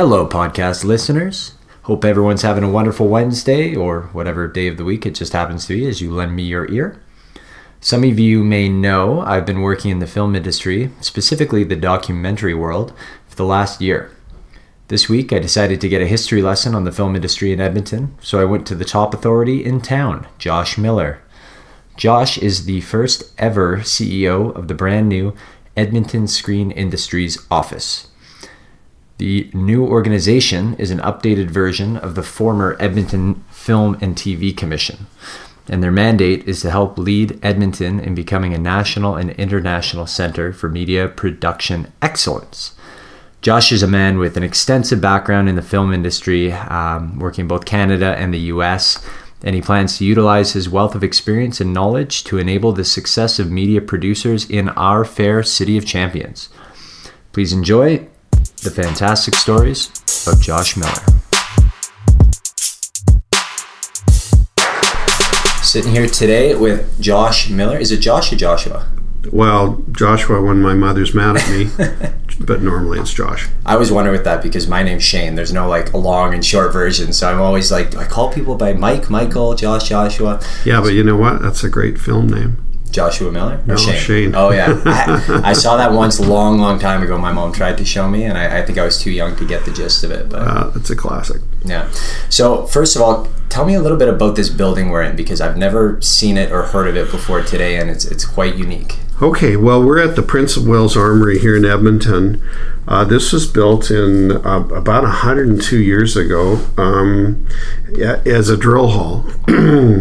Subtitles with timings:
[0.00, 1.54] Hello, podcast listeners.
[1.82, 5.66] Hope everyone's having a wonderful Wednesday or whatever day of the week it just happens
[5.66, 7.02] to be as you lend me your ear.
[7.80, 12.54] Some of you may know I've been working in the film industry, specifically the documentary
[12.54, 12.92] world,
[13.26, 14.12] for the last year.
[14.86, 18.16] This week, I decided to get a history lesson on the film industry in Edmonton,
[18.20, 21.20] so I went to the top authority in town, Josh Miller.
[21.96, 25.34] Josh is the first ever CEO of the brand new
[25.76, 28.07] Edmonton Screen Industries office.
[29.18, 35.08] The new organization is an updated version of the former Edmonton Film and TV Commission,
[35.68, 40.52] and their mandate is to help lead Edmonton in becoming a national and international center
[40.52, 42.76] for media production excellence.
[43.42, 47.64] Josh is a man with an extensive background in the film industry, um, working both
[47.64, 49.04] Canada and the US,
[49.42, 53.40] and he plans to utilize his wealth of experience and knowledge to enable the success
[53.40, 56.50] of media producers in our fair city of champions.
[57.32, 58.06] Please enjoy
[58.62, 59.88] the fantastic stories
[60.26, 60.92] of Josh Miller.
[65.62, 67.78] Sitting here today with Josh Miller.
[67.78, 68.88] Is it Josh or Joshua?
[69.30, 71.70] Well, Joshua when my mother's mad at me,
[72.40, 73.48] but normally it's Josh.
[73.66, 75.34] I always wonder with that because my name's Shane.
[75.34, 78.32] There's no like a long and short version, so I'm always like, do I call
[78.32, 80.40] people by Mike, Michael, Josh, Joshua?
[80.64, 81.42] Yeah, but you know what?
[81.42, 82.64] That's a great film name.
[82.98, 83.62] Joshua Miller?
[83.64, 83.94] No, Shane?
[84.00, 84.34] Shane.
[84.34, 84.82] Oh, yeah.
[84.86, 87.16] I, I saw that once long, long time ago.
[87.16, 89.44] My mom tried to show me, and I, I think I was too young to
[89.46, 90.28] get the gist of it.
[90.28, 91.40] But Uh, it's a classic.
[91.64, 91.88] yeah.
[92.28, 95.40] So, first of all, tell me a little bit about this building we're in because
[95.40, 98.96] I've never seen it or heard of it before today, and it's, it's quite unique.
[99.22, 102.42] Okay, well, we're at the Prince of Wales Armory here in Edmonton.
[102.88, 107.46] Uh, this was built in uh, about 102 years ago um,
[108.24, 109.26] as a drill hall,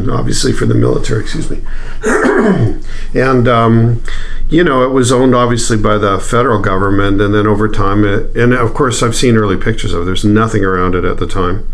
[0.10, 1.62] obviously for the military, excuse me.
[3.14, 4.02] and, um,
[4.50, 8.34] you know, it was owned obviously by the federal government, and then over time, it,
[8.38, 10.06] and of course, I've seen early pictures of it.
[10.06, 11.68] There's nothing around it at the time.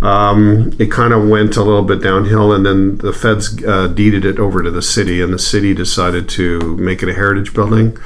[0.00, 4.24] Um, it kind of went a little bit downhill, and then the feds uh, deeded
[4.24, 7.98] it over to the city, and the city decided to make it a heritage building.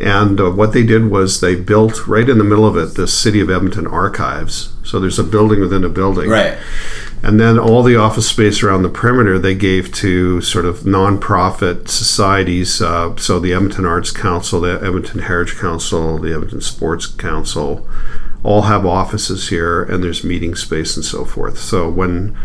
[0.00, 3.06] And uh, what they did was they built right in the middle of it the
[3.06, 4.72] City of Edmonton Archives.
[4.82, 6.30] So there's a building within a building.
[6.30, 6.58] Right.
[7.22, 11.88] And then all the office space around the perimeter they gave to sort of nonprofit
[11.88, 12.80] societies.
[12.80, 17.86] Uh, so the Edmonton Arts Council, the Edmonton Heritage Council, the Edmonton Sports Council
[18.42, 21.58] all have offices here and there's meeting space and so forth.
[21.58, 22.36] So when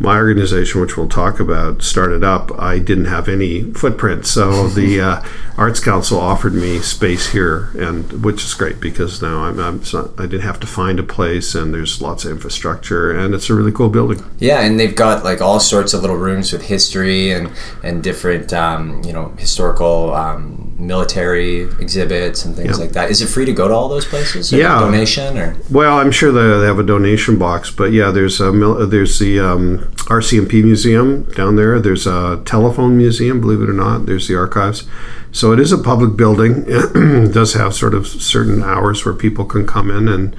[0.00, 4.26] my organization, which we'll talk about, started up, I didn't have any footprint.
[4.26, 5.22] So the uh,
[5.56, 10.18] Arts Council offered me space here, and which is great because now I'm, I'm not,
[10.18, 13.54] I didn't have to find a place, and there's lots of infrastructure, and it's a
[13.54, 14.22] really cool building.
[14.38, 17.50] Yeah, and they've got like all sorts of little rooms with history and
[17.82, 22.84] and different um, you know historical um, military exhibits and things Yeah.
[22.84, 23.10] like that.
[23.10, 24.52] Is it free to go to all those places?
[24.52, 24.80] Or Yeah.
[24.80, 28.52] donation or Well, I'm sure they they have a donation box, but yeah, there's a
[28.52, 31.80] mil- there's the um, RCMP museum down there.
[31.80, 34.06] There's a telephone museum, believe it or not.
[34.06, 34.86] There's the archives.
[35.32, 36.64] So it is a public building.
[36.66, 40.36] it does have sort of certain hours where people can come in, and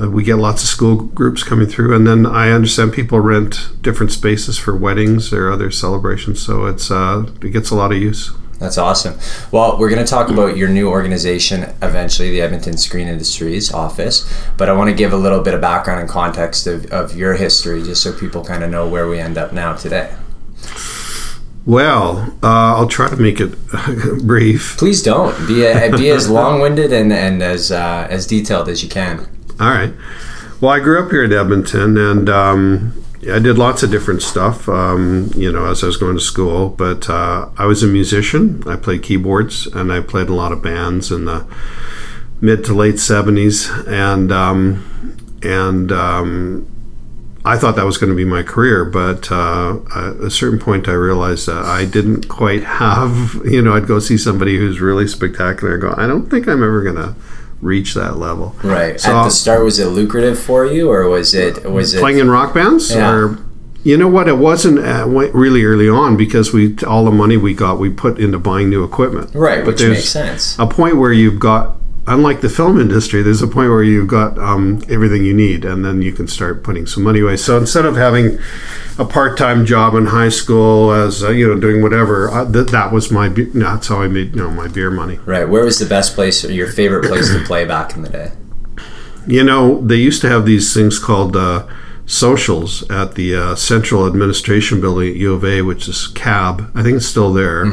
[0.00, 1.94] uh, we get lots of school groups coming through.
[1.94, 6.40] And then I understand people rent different spaces for weddings or other celebrations.
[6.40, 8.32] So it's uh, it gets a lot of use.
[8.62, 9.18] That's awesome.
[9.50, 14.32] Well, we're going to talk about your new organization eventually, the Edmonton Screen Industries office.
[14.56, 17.34] But I want to give a little bit of background and context of, of your
[17.34, 20.14] history just so people kind of know where we end up now today.
[21.66, 23.56] Well, uh, I'll try to make it
[24.24, 24.76] brief.
[24.78, 28.84] Please don't be, a, be as long winded and, and as, uh, as detailed as
[28.84, 29.28] you can.
[29.58, 29.92] All right.
[30.60, 34.68] Well, I grew up here in Edmonton, and um, I did lots of different stuff.
[34.68, 38.62] Um, you know, as I was going to school, but uh, I was a musician.
[38.66, 41.46] I played keyboards, and I played in a lot of bands in the
[42.40, 46.68] mid to late seventies, and um, and um,
[47.44, 50.88] I thought that was going to be my career, but uh, at a certain point,
[50.88, 53.40] I realized that I didn't quite have.
[53.52, 55.74] You know, I'd go see somebody who's really spectacular.
[55.74, 57.14] and go, I don't think I'm ever going to
[57.62, 58.54] reach that level.
[58.62, 59.00] Right.
[59.00, 62.18] So- At the start, was it lucrative for you, or was it was it playing
[62.18, 63.10] in rock bands Yeah.
[63.10, 63.38] or
[63.84, 67.52] you know what it wasn't uh, really early on because we all the money we
[67.54, 69.64] got we put into buying new equipment right?
[69.64, 70.56] but Which makes sense.
[70.58, 71.76] a point where you've got
[72.06, 75.84] unlike the film industry there's a point where you've got um, everything you need and
[75.84, 78.38] then you can start putting some money away so instead of having
[78.98, 82.90] a part-time job in high school as uh, you know doing whatever uh, th- that
[82.92, 85.48] was my be- that's how i made you know my beer money Right.
[85.48, 88.32] Where was the best place or your favorite place to play back in the day?
[89.26, 91.66] You know, they used to have these things called uh,
[92.06, 96.70] socials at the uh, Central Administration Building at U of A, which is CAB.
[96.74, 97.64] I think it's still there.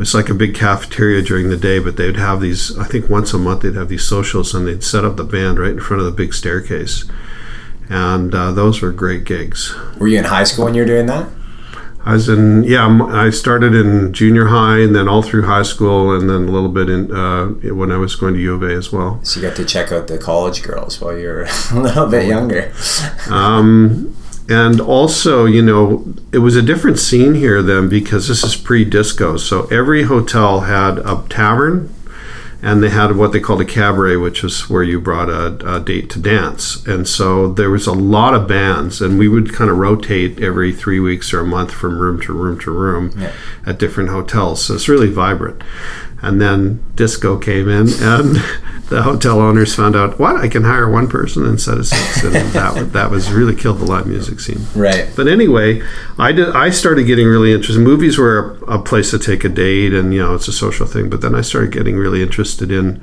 [0.00, 2.76] Was like a big cafeteria during the day, but they'd have these.
[2.78, 5.58] I think once a month they'd have these socials, and they'd set up the band
[5.58, 7.04] right in front of the big staircase,
[7.90, 9.74] and uh, those were great gigs.
[9.98, 11.28] Were you in high school when you were doing that?
[12.02, 12.88] I was in yeah.
[13.10, 16.70] I started in junior high, and then all through high school, and then a little
[16.70, 19.22] bit in uh, when I was going to U of A as well.
[19.22, 22.26] So you got to check out the college girls while you were a little bit
[22.26, 22.72] younger.
[23.28, 24.16] Um,
[24.50, 29.36] and also, you know, it was a different scene here then because this is pre-disco.
[29.36, 31.94] So every hotel had a tavern,
[32.62, 35.80] and they had what they called a cabaret, which was where you brought a, a
[35.80, 36.84] date to dance.
[36.86, 40.72] And so there was a lot of bands, and we would kind of rotate every
[40.72, 43.32] three weeks or a month from room to room to room Yeah.
[43.64, 44.62] at different hotels.
[44.64, 45.62] So it's really vibrant.
[46.22, 48.36] And then disco came in, and
[48.90, 52.34] the hotel owners found out what I can hire one person instead of six, and
[52.52, 54.66] that that was really killed the live music scene.
[54.74, 55.08] Right.
[55.14, 55.82] But anyway,
[56.18, 56.48] I did.
[56.50, 57.80] I started getting really interested.
[57.80, 60.86] Movies were a, a place to take a date, and you know it's a social
[60.86, 61.08] thing.
[61.08, 63.00] But then I started getting really interested in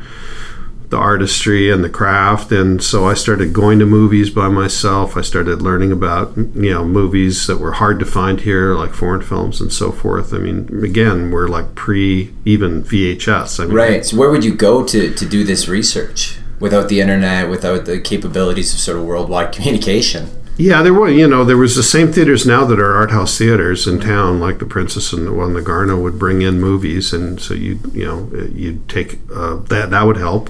[0.89, 5.17] the artistry and the craft, and so I started going to movies by myself.
[5.17, 9.21] I started learning about you know movies that were hard to find here, like foreign
[9.21, 10.33] films and so forth.
[10.33, 13.59] I mean, again, we're like pre even VHS.
[13.59, 14.05] I mean, Right.
[14.05, 17.99] So where would you go to, to do this research without the internet, without the
[17.99, 20.29] capabilities of sort of worldwide communication?
[20.57, 21.09] Yeah, there were.
[21.09, 24.39] You know, there was the same theaters now that are art house theaters in town,
[24.39, 27.79] like the Princess and the one the Garneau would bring in movies, and so you
[27.93, 30.49] you know you'd take uh, that that would help.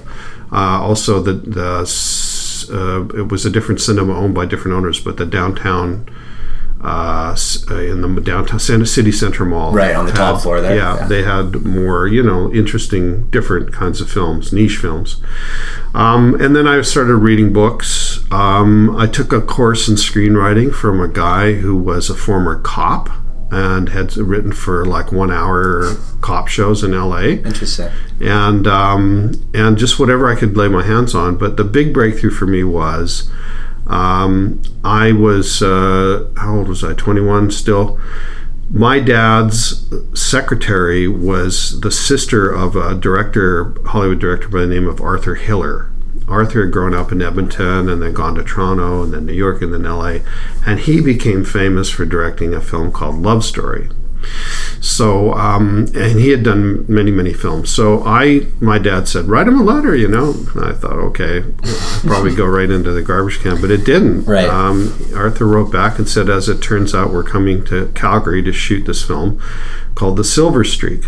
[0.50, 1.84] Uh, also, the the
[2.72, 6.08] uh, it was a different cinema owned by different owners, but the downtown.
[6.80, 7.34] Uh,
[7.72, 10.76] uh, in the downtown Santa City Center Mall, Right, on the top floor there.
[10.76, 11.06] Yeah, Yeah.
[11.08, 15.16] they had more, you know, interesting, different kinds of films, niche films.
[15.92, 18.07] Um, and then I started reading books.
[18.30, 23.08] Um, I took a course in screenwriting from a guy who was a former cop
[23.50, 27.90] and had written for like one hour cop shows in LA Interesting.
[28.20, 31.36] and um, and just whatever I could lay my hands on.
[31.38, 33.30] But the big breakthrough for me was
[33.86, 36.92] um, I was uh, how old was I?
[36.92, 37.98] Twenty one still.
[38.70, 45.00] My dad's secretary was the sister of a director, Hollywood director by the name of
[45.00, 45.90] Arthur Hiller.
[46.28, 49.62] Arthur had grown up in Edmonton and then gone to Toronto and then New York
[49.62, 50.18] and then LA.
[50.66, 53.88] And he became famous for directing a film called Love Story.
[54.80, 57.70] So, um, and he had done many, many films.
[57.70, 60.34] So I, my dad said, write him a letter, you know.
[60.54, 61.44] And I thought, okay,
[62.06, 64.24] probably go right into the garbage can, but it didn't.
[64.24, 64.48] Right.
[64.48, 68.52] Um, Arthur wrote back and said, as it turns out, we're coming to Calgary to
[68.52, 69.40] shoot this film
[69.94, 71.06] called The Silver Streak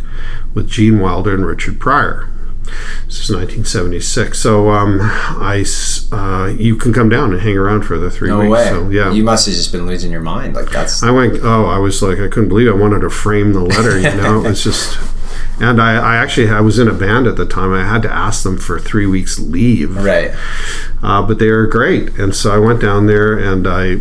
[0.55, 2.29] with Gene Wilder and Richard Pryor.
[3.07, 4.39] This is 1976.
[4.39, 5.65] So um, I,
[6.13, 8.51] uh, you can come down and hang around for the three No weeks.
[8.51, 8.69] way.
[8.69, 10.55] So yeah, You must have just been losing your mind.
[10.55, 11.39] Like that's I went.
[11.43, 12.73] Oh, I was like, I couldn't believe it.
[12.73, 13.99] I wanted to frame the letter.
[13.99, 14.99] You know, it was just.
[15.63, 17.73] And I, I actually, I was in a band at the time.
[17.75, 20.31] I had to ask them for three weeks leave, right.
[21.03, 22.19] uh, but they were great.
[22.19, 23.99] And so I went down there, and I,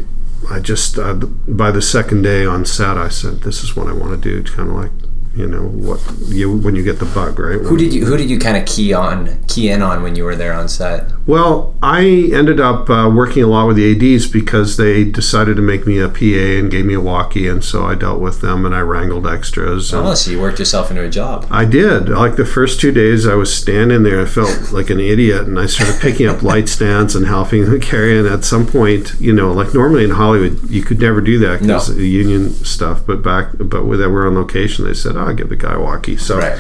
[0.50, 3.92] I just uh, by the second day on set, I said, "This is what I
[3.94, 4.92] want to do." It's kind of like,
[5.40, 7.60] you know, what you when you get the bug, right?
[7.62, 10.26] Who did you who did you kind of key on key in on when you
[10.26, 11.12] were there on set?
[11.26, 15.62] Well, I ended up uh, working a lot with the ADs because they decided to
[15.62, 18.66] make me a PA and gave me a walkie, and so I dealt with them
[18.66, 19.94] and I wrangled extras.
[19.94, 21.48] Oh, so you worked yourself into a job.
[21.50, 22.10] I did.
[22.10, 24.20] Like the first two days, I was standing there.
[24.22, 27.80] I felt like an idiot, and I started picking up light stands and helping them
[27.80, 28.20] carry.
[28.20, 31.62] And at some point, you know, like normally in Hollywood, you could never do that
[31.62, 32.04] because No.
[32.04, 33.06] union stuff.
[33.06, 35.74] But back, but when they were on location, they said, "Oh, I'll give the guy
[35.76, 36.58] a walkie." So Right.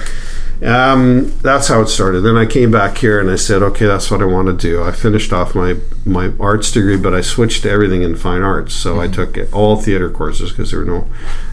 [0.62, 2.22] um, that's how it started.
[2.22, 4.84] Then I came back here and I said, okay, that's what I want to do.
[4.84, 8.74] I finished off my, my arts degree, but I switched to everything in fine arts.
[8.74, 11.08] So I took all theater courses because there were no,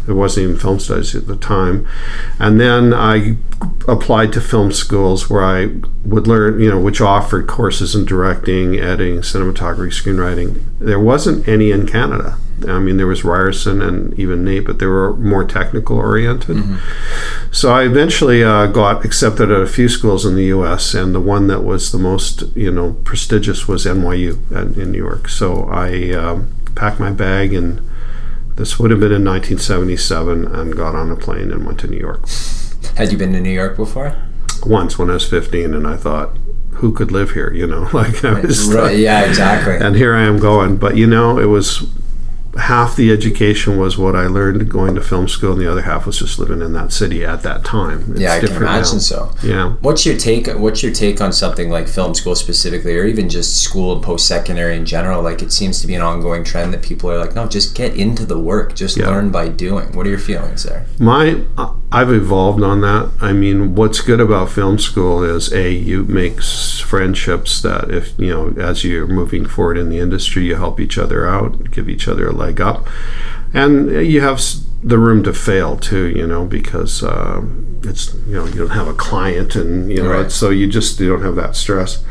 [0.06, 1.87] there wasn't even film studies at the time.
[2.40, 3.37] And then I
[3.87, 5.70] applied to film schools where I
[6.04, 10.64] would learn, you know, which offered courses in directing, editing, cinematography, screenwriting.
[10.80, 12.38] There wasn't any in Canada.
[12.67, 16.65] I mean, there was Ryerson and even NAIT, but they were more technical oriented.
[17.51, 21.21] So I eventually uh, got accepted at a few schools in the U.S., and the
[21.21, 25.29] one that was the most, you know, prestigious was NYU at, in New York.
[25.29, 27.81] So I um, packed my bag, and
[28.57, 31.99] this would have been in 1977, and got on a plane and went to New
[31.99, 32.27] York
[32.97, 34.17] Had you been to New York before?
[34.65, 36.37] once when I was 15, and I thought,
[36.77, 37.53] who could live here?
[37.53, 38.73] You know, like I was.
[38.73, 38.99] Right.
[38.99, 39.25] Yeah.
[39.25, 39.77] Exactly.
[39.77, 40.77] and here I am going.
[40.77, 41.87] But you know, it was
[42.59, 46.07] half the education was what I learned going to film school, and the other half
[46.07, 48.13] was just living in that city at that time.
[48.13, 49.01] It's yeah, I can different imagine now.
[49.01, 49.31] so.
[49.43, 49.71] Yeah.
[49.81, 50.47] What's your take?
[50.49, 54.27] What's your take on something like film school specifically, or even just school and post
[54.27, 55.23] secondary in general?
[55.23, 57.95] Like it seems to be an ongoing trend that people are like, no, just get
[57.95, 59.09] into the work, just Yeah.
[59.09, 59.93] learn by doing.
[59.97, 60.87] What are your feelings there?
[60.99, 61.43] My,
[61.93, 63.11] I've evolved on that.
[63.21, 66.41] I mean, what's good about film school is a you make
[66.87, 70.97] friendships that if you know as you're moving forward in the industry, you help each
[70.99, 72.88] other out, give each other a leg up,
[73.53, 74.41] and you have
[74.83, 76.09] the room to fail too.
[76.09, 80.11] You know because um, it's you know you don't have a client and you know
[80.11, 80.31] Right.
[80.33, 82.05] so you just you don't have that stress.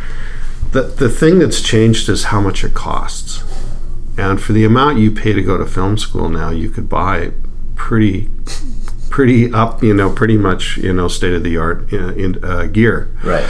[0.72, 3.44] The the thing that's changed is how much it costs.
[4.18, 7.32] And for the amount you pay to go to film school now, you could buy
[7.76, 8.30] pretty
[9.10, 12.64] pretty up, you know, pretty much, you know, state of the art in, in uh,
[12.66, 13.10] gear.
[13.24, 13.46] Right.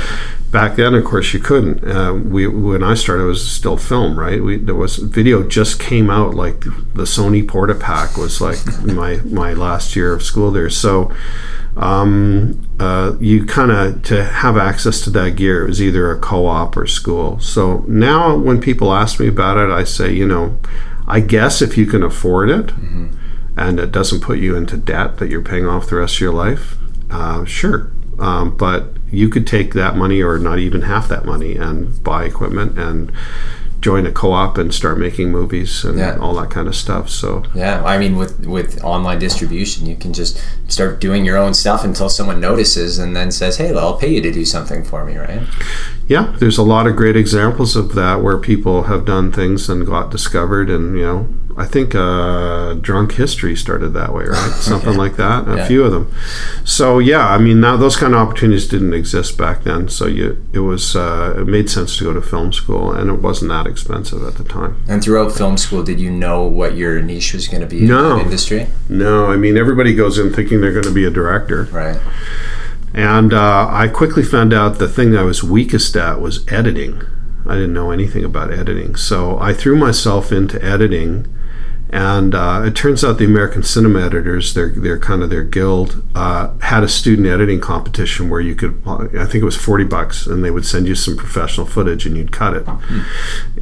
[0.56, 1.84] Back then, of course, you couldn't.
[1.84, 4.42] Uh, we when I started, it was still film, right?
[4.42, 9.52] We there was video just came out, like the Sony Portapak was like my my
[9.52, 10.70] last year of school there.
[10.70, 11.14] So
[11.76, 16.18] um, uh, you kind of to have access to that gear it was either a
[16.18, 17.38] co-op or school.
[17.42, 20.58] So now when people ask me about it, I say, you know,
[21.06, 22.72] I guess if you can afford it
[23.58, 26.34] and it doesn't put you into debt that you're paying off the rest of your
[26.34, 26.78] life,
[27.12, 27.92] uh, sure.
[28.20, 32.26] Um, but you could take that money or not even half that money and buy
[32.26, 33.12] equipment and
[33.82, 36.18] join a co-op and start making movies and Yeah.
[36.20, 37.08] all that kind of stuff.
[37.08, 41.54] So Yeah, I mean, with with online distribution, you can just start doing your own
[41.54, 44.84] stuff until someone notices and then says, "Hey, well, I'll pay you to do something
[44.84, 45.42] for me." Right?
[46.08, 49.86] yeah, there's a lot of great examples of that where people have done things and
[49.86, 54.52] got discovered and you know I think uh, Drunk History started that way, right?
[54.60, 55.48] Something like that.
[55.48, 55.68] A Yeah.
[55.68, 56.12] few of them.
[56.66, 59.88] So yeah, I mean now those kind of opportunities didn't exist back then.
[59.88, 63.22] So you it was uh, it made sense to go to film school and it
[63.22, 64.84] wasn't that expensive at the time.
[64.90, 68.12] And throughout film school, did you know what your niche was going to be No.
[68.12, 68.68] in that industry?
[68.90, 71.64] No, I mean everybody goes in thinking they're going to be a director.
[71.72, 72.00] Right.
[72.94, 77.02] And uh, I quickly found out the thing I was weakest at was editing.
[77.48, 78.96] I didn't know anything about editing.
[78.96, 81.28] So I threw myself into editing.
[81.90, 86.04] And uh, it turns out the American Cinema Editors, their, their kind of their guild,
[86.16, 90.26] uh, had a student editing competition where you could, I think it was 40 bucks,
[90.28, 92.68] and they would send you some professional footage and you'd cut it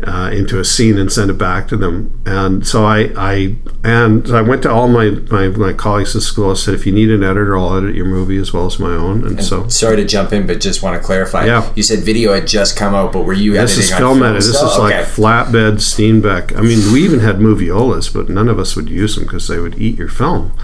[0.08, 2.22] uh, into a scene and send it back to them.
[2.26, 6.52] And so I, I and I went to all my, my, my colleagues at school.
[6.52, 8.92] I said, if you need an editor, I'll edit your movie as well as my
[8.92, 9.28] own.
[9.28, 11.46] And, so Sorry to jump in, but just want to clarify.
[11.46, 11.72] Yeah.
[11.76, 14.24] You said video had just come out, but were you this editing is film film
[14.24, 14.36] edit.
[14.38, 15.04] This is like Okay.
[15.04, 16.56] flatbed Steenbeck.
[16.58, 19.60] I mean, we even had moviolas, but none of us would use them because they
[19.60, 20.58] would eat your film.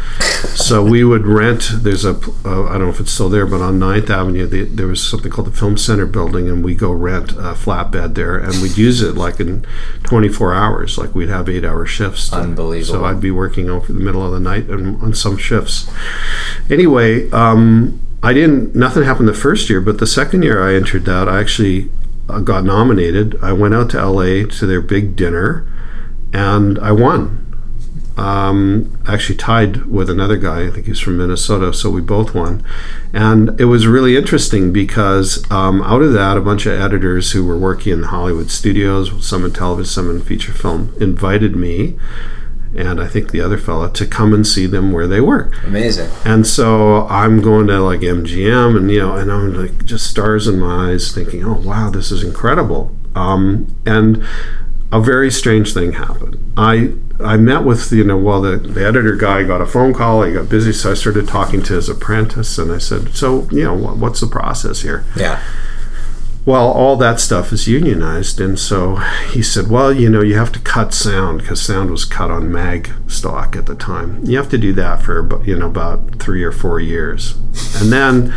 [0.56, 1.70] so we would rent.
[1.74, 2.12] There's a
[2.46, 5.06] uh, I don't know if it's still there, but on 9th Avenue, the, there was
[5.08, 8.78] something called the Film Center building, and we go rent a flatbed there, and we'd
[8.78, 9.66] use it like in
[10.04, 10.98] 24 hours.
[10.98, 12.32] Like we'd have eight-hour shifts.
[12.34, 13.00] Unbelievable.
[13.00, 15.89] So I'd be working over the middle of the night and on some shifts.
[16.70, 18.75] Anyway, um, I didn't.
[18.75, 21.89] Nothing happened the first year, but the second year I entered that, I actually
[22.28, 23.42] uh, got nominated.
[23.42, 25.66] I went out to LA to their big dinner,
[26.34, 27.46] and I won.
[28.20, 30.68] Um, actually tied with another guy.
[30.68, 32.66] I think he's from Minnesota, so we both won.
[33.14, 37.46] And it was really interesting because um, out of that, a bunch of editors who
[37.46, 41.98] were working in Hollywood studios, some in television, some in feature film, invited me
[42.76, 45.52] and I think the other fella to come and see them where they were.
[45.66, 46.12] Amazing.
[46.24, 50.48] And so I'm going to like MGM, and you know, and I'm like just stars
[50.48, 54.24] in my eyes, thinking, "Oh wow, this is incredible." Um, and
[54.92, 56.38] a very strange thing happened.
[56.56, 60.24] I I met with you know, well, the, the editor guy got a phone call.
[60.24, 63.64] He got busy, so I started talking to his apprentice, and I said, "So you
[63.64, 65.42] know, what, what's the process here?" Yeah.
[66.46, 68.96] Well, all that stuff is unionized, and so
[69.32, 72.52] he said, "Well, you know, you have to cut sound because sound was cut on
[72.52, 74.24] mag stock at the time.
[74.24, 77.34] You have to do that for you know about three or four years,
[77.76, 78.34] and then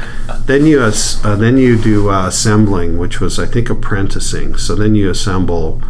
[0.47, 4.57] then you uh, then you do uh, assembling, which was I think apprenticing.
[4.57, 5.81] So then you assemble."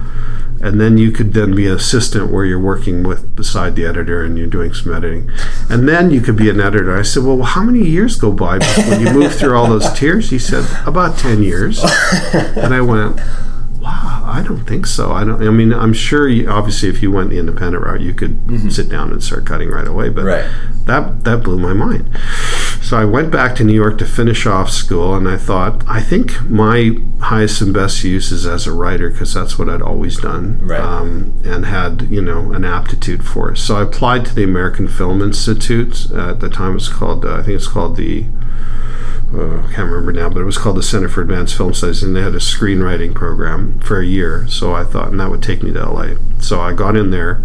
[0.63, 4.25] And then you could then be an assistant where you're working with beside the editor
[4.25, 5.31] and you're doing some editing.
[5.69, 6.97] And then you could be an editor.
[6.97, 10.31] I said, Well, how many years go by before you move through all those tiers?
[10.31, 11.83] He said, About 10 years
[12.33, 13.21] and I went,
[13.83, 15.11] wow, I don't think so.
[15.11, 15.43] I don't.
[15.43, 16.29] I mean, I'm sure.
[16.29, 18.69] You, obviously, if you went the independent route, you could mm-hmm.
[18.69, 20.09] sit down and start cutting right away.
[20.09, 20.51] But Right.
[20.85, 22.09] that that blew my mind.
[22.83, 26.01] So I went back to New York to finish off school, and I thought, I
[26.01, 30.19] think my highest and best use is as a writer because that's what I'd always
[30.19, 30.81] done, Right.
[30.81, 33.55] um, and had you know an aptitude for.
[33.55, 36.09] So I applied to the American Film Institute.
[36.13, 37.25] Uh, at the time, it's called.
[37.25, 38.27] Uh, I think it's called the
[39.33, 42.03] uh, I can't remember now, but it was called the Center for Advanced Film Studies,
[42.03, 44.47] and they had a screenwriting program for a year.
[44.49, 46.15] So I thought, and that would take me to LA.
[46.41, 47.43] So I got in there,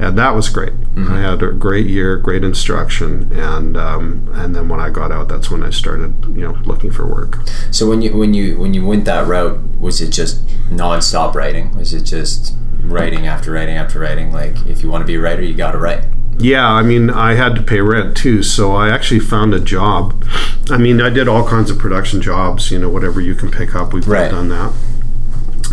[0.00, 0.72] and that was great.
[0.72, 1.12] Mm-hmm.
[1.12, 5.28] I had a great year, great instruction, and um, and then when I got out,
[5.28, 7.38] that's when I started, you know, looking for work.
[7.70, 11.76] So when you when you when you went that route, was it just nonstop writing?
[11.76, 14.32] Was it just writing after writing after writing?
[14.32, 16.04] Like if you want to be a writer, you got to write.
[16.38, 20.24] Yeah, I mean, I had to pay rent too, so I actually found a job.
[20.70, 23.74] I mean, I did all kinds of production jobs, you know, whatever you can pick
[23.74, 23.92] up.
[23.92, 24.30] We've Right.
[24.30, 24.72] done that.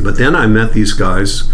[0.03, 1.49] But then I met these guys.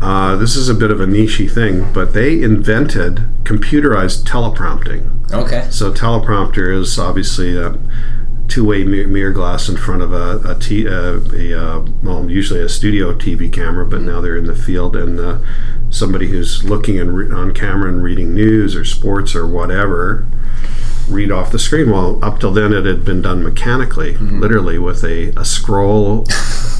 [0.00, 5.32] Uh, this is a bit of a nichey thing, but they invented computerized teleprompting.
[5.32, 5.68] Okay.
[5.70, 7.78] So teleprompter is obviously a
[8.48, 12.60] two-way mirror, mirror glass in front of a, a, t, uh, a uh, well, usually
[12.60, 15.38] a studio TV camera, but now they're in the field and uh,
[15.88, 20.26] somebody who's looking re- on camera and reading news or sports or whatever
[21.08, 21.90] read off the screen.
[21.90, 26.24] Well, up till then it had been done mechanically, literally with a, a scroll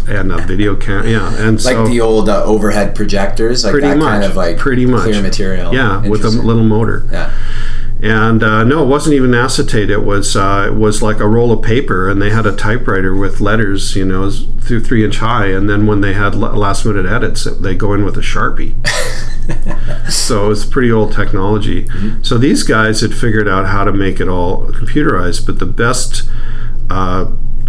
[0.09, 1.09] and a video camera.
[1.09, 4.37] Yeah, and Like so the old uh, overhead projectors, like pretty that much, kind of
[4.37, 5.75] like pretty much clear material.
[5.75, 7.09] Yeah, with a little motor.
[7.11, 7.33] Yeah.
[8.03, 9.89] And uh, no, it wasn't even acetate.
[9.89, 13.15] It was uh, it was like a roll of paper, and they had a typewriter
[13.15, 15.47] with letters, you know, through three inch high.
[15.47, 18.75] And then when they had last minute edits, they go in with a sharpie.
[20.11, 21.87] so it's pretty old technology.
[22.23, 25.47] So these guys had figured out how to make it all computerized.
[25.47, 26.29] But the best,
[26.93, 27.27] uh,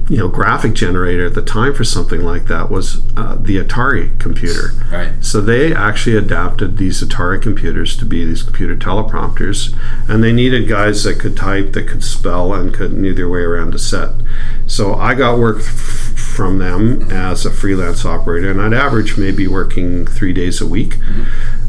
[0.09, 4.19] you know, graphic generator at the time for something like that was uh, the Atari
[4.19, 4.71] computer.
[4.91, 5.13] Right.
[5.23, 9.73] So they actually adapted these Atari computers to be these computer teleprompters,
[10.09, 13.39] and they needed guys that could type, that could spell, and could knew their way
[13.39, 14.09] around a set.
[14.67, 15.65] So I got work f-
[16.17, 20.97] from them as a freelance operator, and I'd average maybe working three days a week.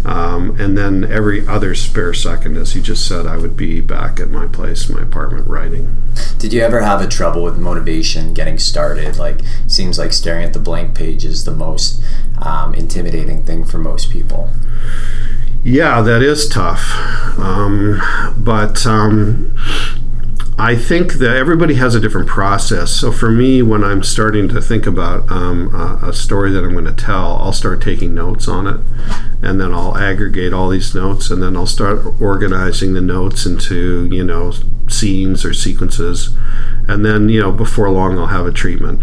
[0.04, 4.20] Um, and then every other spare second, as you just said, I would be back
[4.20, 5.96] at my place, my apartment, writing.
[6.38, 9.16] Did you ever have a trouble with motivation getting started?
[9.16, 12.02] Like, seems like staring at the blank page is the most
[12.42, 14.50] um, intimidating thing for most people.
[15.62, 16.92] Yeah, that is tough.
[17.38, 18.00] Um,
[18.36, 19.56] but um,
[20.56, 22.92] I think that everybody has a different process.
[22.92, 26.72] So for me, when I'm starting to think about um, a, a story that I'm
[26.72, 28.80] going to tell, I'll start taking notes on it.
[29.42, 34.08] And then I'll aggregate all these notes and then I'll start organizing the notes into,
[34.12, 34.52] you know,
[34.88, 36.32] scenes or sequences.
[36.86, 39.02] And then, you know, before long, I'll have a treatment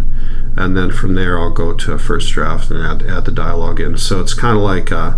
[0.58, 3.79] and then from there I'll go to a first draft and add, add the dialogue
[3.79, 3.98] in.
[3.98, 5.15] So it's kind of like, uh,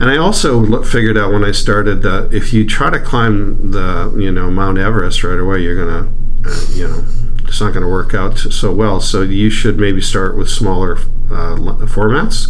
[0.00, 4.14] and I also figured out when I started that if you try to climb the
[4.16, 6.12] you know Mount Everest right away, you're gonna
[6.44, 7.04] uh, you know
[7.52, 8.98] it's not going to work out so well.
[8.98, 12.48] So you should maybe start with smaller uh, formats.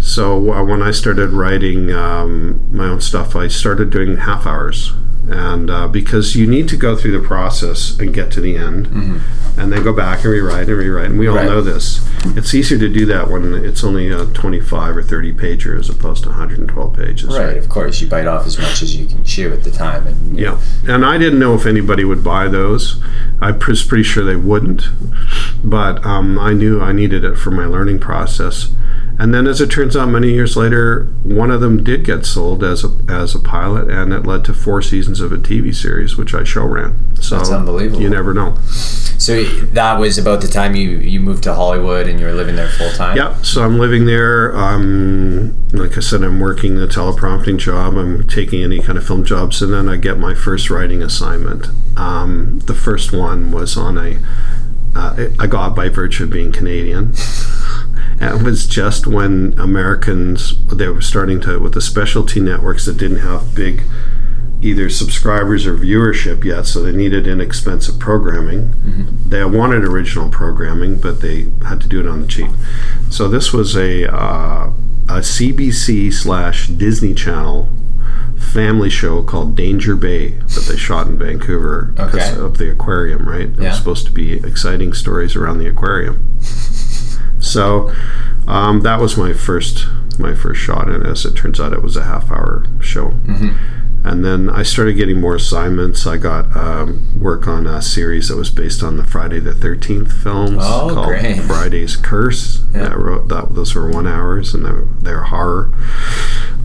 [0.00, 4.92] So uh, when I started writing um, my own stuff, I started doing half hours.
[5.28, 8.88] And uh, because you need to go through the process and get to the end,
[9.56, 11.46] and then go back and rewrite and rewrite, and we all Right.
[11.46, 12.00] know this.
[12.36, 16.24] It's easier to do that when it's only a 25 or 30 pager as opposed
[16.24, 17.28] to 112 pages.
[17.36, 20.06] Right, of course, you bite off as much as you can chew at the time.
[20.08, 20.58] And Yeah,
[20.88, 23.00] and I didn't know if anybody would buy those.
[23.40, 24.86] I was pretty sure they wouldn't,
[25.62, 28.70] but um, I knew I needed it for my learning process.
[29.22, 32.64] And then, as it turns out, many years later, one of them did get sold
[32.64, 36.16] as a as a pilot, and it led to four seasons of a TV series,
[36.16, 37.14] which I show ran.
[37.22, 38.02] So That's unbelievable.
[38.02, 38.56] You never know.
[38.64, 42.56] So that was about the time you, you moved to Hollywood and you were living
[42.56, 43.16] there full time.
[43.16, 44.56] Yeah, so I'm living there.
[44.56, 47.94] Um, like I said, I'm working the teleprompting job.
[47.94, 51.68] I'm taking any kind of film jobs, and then I get my first writing assignment.
[51.96, 54.18] Um, the first one was on a.
[54.94, 57.14] Uh, I got by virtue of being Canadian.
[58.20, 63.18] It was just when Americans they were starting to with the specialty networks that didn't
[63.18, 63.82] have big
[64.60, 68.72] either subscribers or viewership yet, so they needed inexpensive programming.
[69.28, 72.50] They wanted original programming, but they had to do it on the cheap.
[73.10, 74.72] So this was a uh,
[75.08, 77.68] a CBC slash Disney Channel
[78.36, 82.40] family show called Danger Bay that they shot in Vancouver because Okay.
[82.40, 83.28] of the aquarium.
[83.28, 83.68] Right, it Yeah.
[83.68, 86.18] was supposed to be exciting stories around the aquarium.
[87.40, 87.92] So
[88.46, 89.86] um, that was my first
[90.18, 93.12] my first shot, and as it turns out, it was a half hour show.
[93.26, 93.48] Mm-hmm.
[94.04, 96.06] And then I started getting more assignments.
[96.06, 100.12] I got um, work on a series that was based on the Friday the Thirteenth
[100.12, 101.40] films Oh, called great.
[101.42, 102.64] Friday's Curse.
[102.74, 102.88] Yeah.
[102.88, 105.72] That wrote that those were one hours, and they're, they're horror.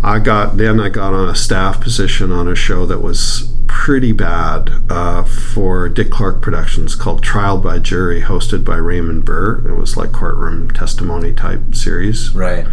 [0.04, 4.12] I got then I got on a staff position on a show that was pretty
[4.14, 9.68] bad uh, for Dick Clark Productions called Trial by Jury, hosted by Raymond Burr.
[9.68, 12.34] It was like courtroom testimony type series.
[12.34, 12.66] Right.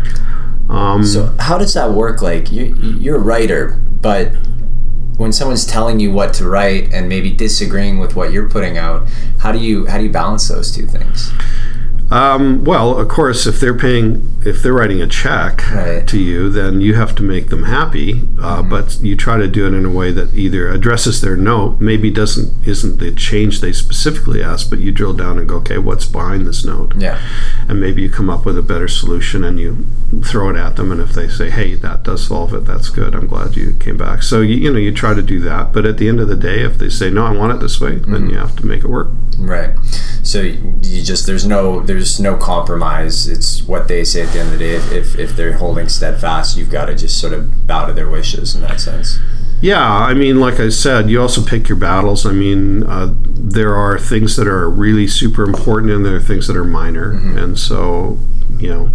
[0.68, 2.22] Um, So how does that work?
[2.22, 4.32] Like you, you're a writer, but
[5.16, 9.06] when someone's telling you what to write and maybe disagreeing with what you're putting out,
[9.38, 11.30] how do you how do you balance those two things?
[12.14, 16.06] Um, well, of course, if they're paying, if they're writing a check Right.
[16.06, 18.22] to you, then you have to make them happy.
[18.40, 18.70] Uh, Mm-hmm.
[18.70, 22.10] But you try to do it in a way that either addresses their note, maybe
[22.10, 26.06] doesn't isn't the change they specifically asked, but you drill down and go, okay, what's
[26.06, 26.94] behind this note?
[26.96, 27.18] Yeah.
[27.68, 29.84] and maybe you come up with a better solution and you
[30.22, 33.14] throw it at them and if they say hey that does solve it that's good
[33.14, 35.84] i'm glad you came back so you, you know you try to do that but
[35.86, 37.96] at the end of the day if they say no i want it this way
[37.96, 39.74] then you have to make it work Right.
[40.22, 43.26] So you just there's no there's no compromise.
[43.28, 44.74] It's what they say at the end of the day.
[44.74, 48.08] If if, if they're holding steadfast, you've got to just sort of bow to their
[48.08, 49.18] wishes in that sense.
[49.60, 52.26] Yeah, I mean, like I said, you also pick your battles.
[52.26, 56.46] I mean, uh, there are things that are really super important, and there are things
[56.48, 57.12] that are minor.
[57.12, 58.18] And so,
[58.58, 58.90] you know,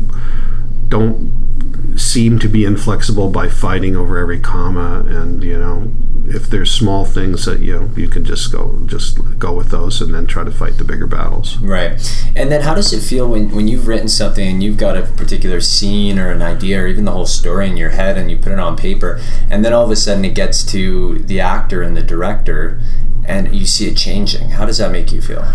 [0.88, 5.04] don't seem to be inflexible by fighting over every comma.
[5.08, 5.92] And you know,
[6.26, 10.02] if there's small things that you know, you can just go just go with those,
[10.02, 11.58] and then try to fight the bigger battles.
[11.58, 11.92] Right.
[12.36, 15.04] And then how does it feel when, when you've written something and you've got a
[15.04, 18.38] particular scene or an idea or even the whole story in your head and you
[18.38, 21.82] put it on paper and then all of a sudden it gets to the actor
[21.82, 22.82] and the director
[23.26, 24.52] and you see it changing?
[24.52, 25.46] How does that make you feel?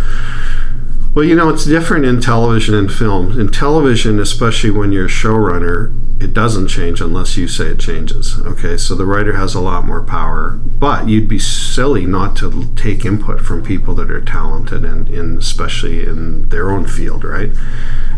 [1.15, 3.39] Well, you know, it's different in television and film.
[3.39, 8.41] In television, especially when you're a showrunner, it doesn't change unless you say it changes.
[8.41, 10.59] Okay, so the writer has a lot more power.
[10.65, 15.39] But you'd be silly not to take input from people that are talented and in
[15.39, 17.53] especially in their own field, right?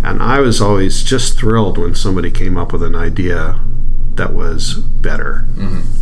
[0.02, 3.60] And I was always just thrilled when somebody came up with an idea
[4.16, 5.46] that was better,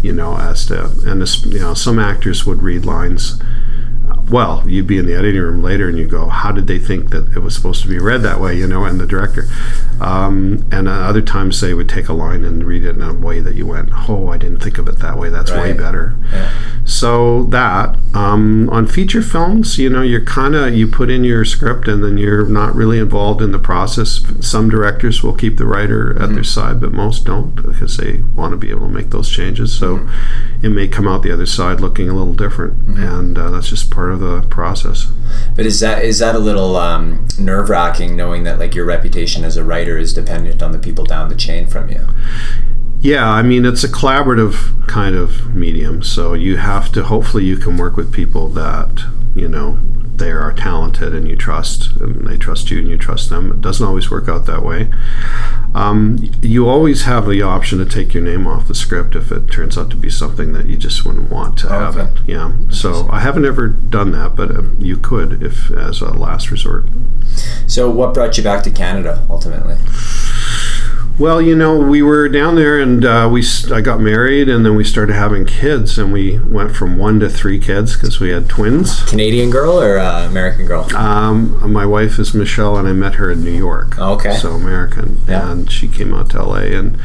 [0.03, 3.41] you know, as to and this, you know, some actors would read lines
[4.31, 7.11] well, you'd be in the editing room later and you go, how did they think
[7.11, 9.47] that it was supposed to be read that way, you know, and the director.
[10.01, 13.13] Um, and uh, other times they would take a line and read it in a
[13.13, 15.29] way that you went, oh, I didn't think of it that way.
[15.29, 16.17] That's way better.
[16.33, 16.53] Yeah.
[16.85, 21.45] So that um, on feature films, you know, you're kind of you put in your
[21.45, 24.23] script and then you're not really involved in the process.
[24.41, 28.53] Some directors will keep the writer at their side, but most don't because they want
[28.53, 29.77] to be able to make those changes.
[29.77, 30.09] So
[30.63, 33.91] it may come out the other side looking a little different, and uh, that's just
[33.91, 35.07] part of the process.
[35.57, 39.45] But is that is that a little um, nerve wracking knowing that like your reputation
[39.45, 42.07] as a writer is dependent on the people down the chain from you?
[43.01, 47.05] Yeah, I mean it's a collaborative kind of medium, so you have to.
[47.05, 49.05] Hopefully, you can work with people that
[49.35, 49.79] you know
[50.17, 53.51] they are talented and you trust, and they trust you and you trust them.
[53.51, 54.89] It doesn't always work out that way.
[55.75, 59.51] Um, you always have the option to take your name off the script if it
[59.51, 62.11] turns out to be something that you just wouldn't want to have Okay.
[62.13, 62.29] it.
[62.29, 62.53] Yeah.
[62.71, 66.85] So I haven't ever done that, but uh, you could if as a last resort.
[67.67, 69.75] So what brought you back to Canada ultimately?
[71.17, 74.75] Well, you know, we were down there, and uh, we I got married, and then
[74.75, 78.49] we started having kids, and we went from one to three kids because we had
[78.49, 79.01] twins.
[79.05, 80.93] Canadian girl or uh, American girl?
[80.97, 83.97] Um, my wife is Michelle, and I met her in New York.
[83.97, 84.35] Okay.
[84.35, 85.53] So American, Yeah.
[85.53, 86.99] and she came out to LA, and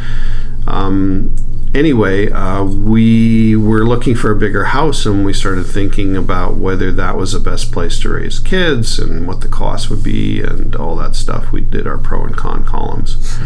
[0.67, 1.36] um,
[1.74, 6.91] anyway, uh, we were looking for a bigger house, and we started thinking about whether
[6.91, 10.76] that was the best place to raise kids, and what the cost would be, and
[10.76, 11.52] all that stuff.
[11.52, 13.38] We did our pro and con columns.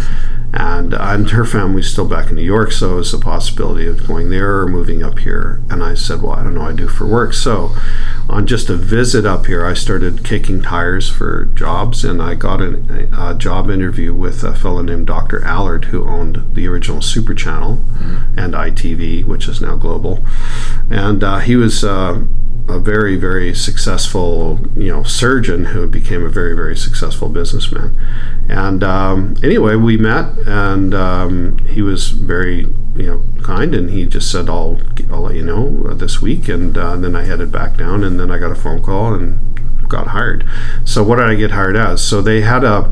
[0.55, 4.05] And, and her family's still back in New York, so it was a possibility of
[4.05, 5.63] going there or moving up here.
[5.71, 7.33] And I said, Well, I don't know I do for work.
[7.33, 7.75] So,
[8.29, 12.61] on just a visit up here, I started kicking tires for jobs, and I got
[12.61, 15.43] an, a, a job interview with a fellow named Dr.
[15.43, 17.83] Allard, who owned the original Super Channel
[18.37, 20.23] and ITV, which is now global.
[20.89, 21.83] And uh, he was.
[21.83, 22.23] Uh,
[22.69, 27.93] a very very successful you know surgeon who became a very very successful businessman
[28.47, 32.61] and um, anyway we met and um, he was very
[32.95, 34.79] you know kind and he just said I'll,
[35.11, 38.17] I'll let you know uh, this week and uh, then I headed back down and
[38.19, 39.52] then I got a phone call and
[39.93, 40.43] got hired.
[40.85, 42.03] So what did I get hired as?
[42.03, 42.91] So they had a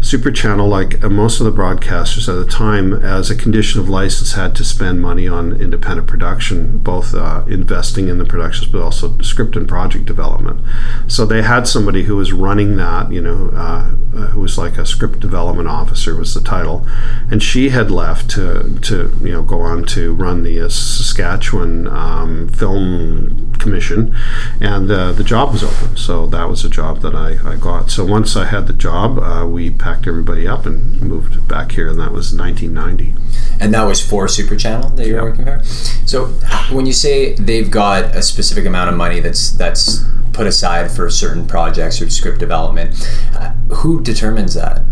[0.00, 3.88] super channel like uh, most of the broadcasters at the time as a condition of
[3.88, 8.82] license had to spend money on independent production both uh, investing in the productions but
[8.82, 10.60] also script and project development.
[11.06, 14.76] So they had somebody who was running that you know uh, uh, who was like
[14.76, 16.86] a script development officer was the title.
[17.30, 21.86] And she had left to to you know go on to run the uh, Saskatchewan
[21.86, 24.14] um, film commission
[24.60, 27.90] and uh, the job was open so that was a job that I, I got
[27.90, 31.88] so once I had the job uh, we packed everybody up and moved back here
[31.88, 33.14] and that was 1990
[33.60, 35.24] And that was for Super Channel that you were Yeah.
[35.24, 35.62] working for.
[36.06, 36.26] So
[36.74, 41.10] when you say they've got a specific amount of money that's that's put aside for
[41.10, 42.94] certain projects or script development,
[43.36, 44.82] uh, who determines that?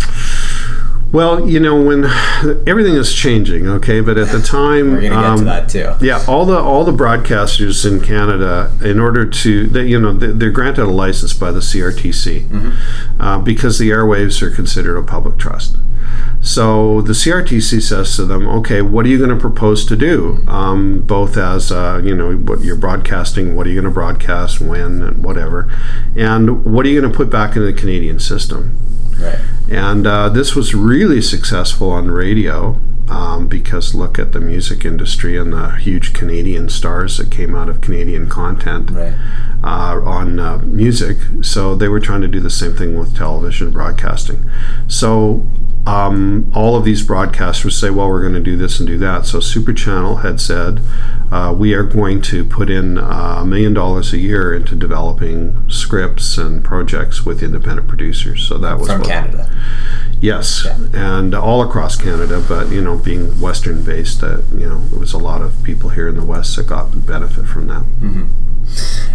[1.10, 2.04] Well, you know, when
[2.68, 5.94] everything is changing, okay, but at the time, We're gonna get um, to that too.
[6.04, 10.32] Yeah, all the all the broadcasters in Canada, in order to, they, you know, they-
[10.32, 12.72] they're granted a license by the CRTC
[13.20, 15.76] uh, because the airwaves are considered a public trust.
[16.40, 20.42] So the CRTC says to them, okay, what are you going to propose to do?
[20.46, 24.60] Um, both as, uh, you know, what you're broadcasting, what are you going to broadcast,
[24.60, 25.70] when, and whatever,
[26.16, 28.78] and what are you going to put back into the Canadian system?
[29.20, 29.38] Right.
[29.68, 32.76] And uh, this was really successful on radio
[33.08, 37.68] um, because look at the music industry and the huge Canadian stars that came out
[37.68, 39.14] of Canadian content Right.
[39.62, 41.16] uh, on uh, music.
[41.42, 44.50] So they were trying to do the same thing with television broadcasting.
[44.88, 45.46] So
[45.86, 49.24] um, all of these broadcasters say, well, we're going to do this and do that.
[49.24, 50.80] So Super Channel had said,
[51.32, 55.68] uh, we are going to put in uh, a million dollars a year into developing
[55.68, 58.46] scripts and projects with independent producers.
[58.46, 59.50] So that was From Canada.
[60.20, 64.98] Yes, and all across Canada, but you know, being Western based, uh, you know, there
[64.98, 67.84] was a lot of people here in the West that got benefit from that.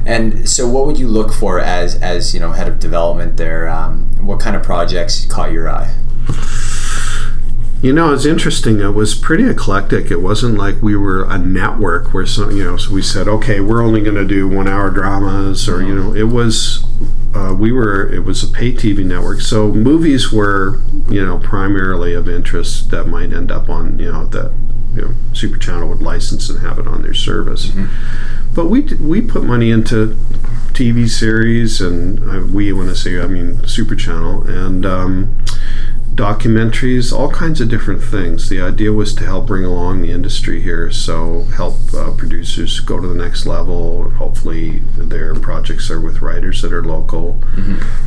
[0.06, 3.68] And so, what would you look for as as you know head of development there?
[3.68, 5.94] Um, what kind of projects caught your eye?
[7.84, 8.80] You know, it's interesting.
[8.80, 10.10] It was pretty eclectic.
[10.10, 13.60] It wasn't like we were a network where some, you know, so we said, okay,
[13.60, 16.86] we're only going to do one hour dramas, or you know, it was.
[17.36, 18.08] Uh, we were.
[18.08, 23.06] It was a pay TV network, so movies were, you know, primarily of interest that
[23.06, 24.54] might end up on, you know, that
[24.96, 27.72] you know, Super Channel would license and have it on their service.
[28.54, 30.16] But we we put money into
[30.74, 35.38] TV series, and uh, we want to say, I mean, Super Channel, and um,
[36.14, 38.50] documentaries, all kinds of different things.
[38.50, 43.00] The idea was to help bring along the industry here, so help uh, producers go
[43.00, 44.10] to the next level.
[44.12, 47.40] Hopefully, their projects are with writers that are local,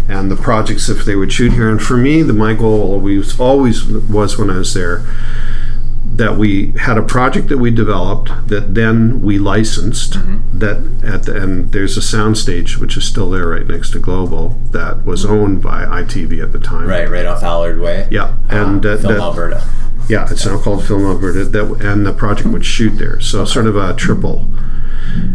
[0.08, 1.68] and the projects if they would shoot here.
[1.68, 5.04] And for me, the my goal always always was when I was there
[6.14, 10.14] that we had a project that we developed that then we licensed
[10.58, 14.58] that at the and there's a soundstage which is still there right next to global
[14.70, 18.08] that was owned by itv at the time Right, right off Allard Way.
[18.10, 19.68] yeah and uh, that, Film that- Alberta.
[20.08, 23.66] Yeah it's now called film alberta that and the project would shoot there so sort
[23.66, 24.50] of a triple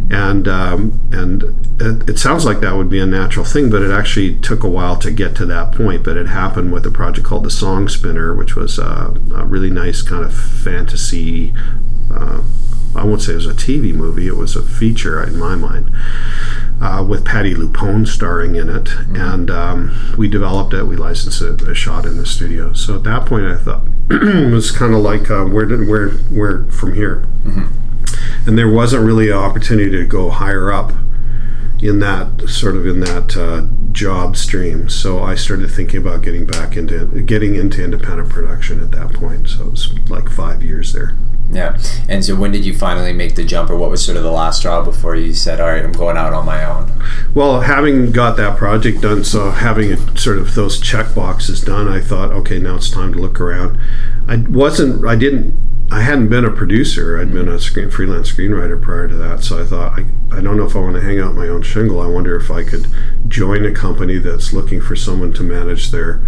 [0.10, 1.44] and um, and
[1.80, 4.70] it, it sounds like that would be a natural thing, but it actually took a
[4.70, 6.04] while to get to that point.
[6.04, 9.70] But it happened with a project called the Song Spinner, which was uh, a really
[9.70, 11.54] nice kind of fantasy.
[12.14, 12.42] Uh,
[12.96, 15.92] I won't say it was a TV movie; it was a feature in my mind.
[16.82, 20.84] Uh, with Patti LuPone starring in it, and um, we developed it.
[20.86, 22.74] We licensed it, a shot in the studio.
[22.74, 26.10] So at that point, I thought it was kind of like uh, where did where
[26.10, 27.26] where from here
[28.46, 30.92] and there wasn't really an opportunity to go higher up
[31.82, 34.89] in that sort of in that uh, job stream.
[34.89, 39.50] So I started thinking about getting back into getting into independent production at that point.
[39.50, 41.15] So it was like five years there.
[41.52, 41.78] Yeah.
[42.08, 44.32] And so, when did you finally make the jump, or what was sort of the
[44.32, 47.04] last straw before you said, "All right, I'm going out on my own"?
[47.34, 51.88] Well, having got that project done, so having it, sort of those check boxes done,
[51.88, 53.78] I thought, okay, now it's time to look around.
[54.28, 55.54] I wasn't, I didn't,
[55.91, 57.20] I hadn't been a producer.
[57.20, 59.44] I'd been a screen, freelance screenwriter prior to that.
[59.44, 61.63] So I thought, I, I don't know if I want to hang out my own
[61.72, 62.02] shingle.
[62.02, 62.88] I wonder if I could
[63.28, 66.22] join a company that's looking for someone to manage their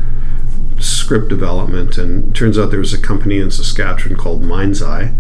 [0.80, 1.98] script development.
[1.98, 5.14] And turns out there was a company in Saskatchewan called Mind's Eye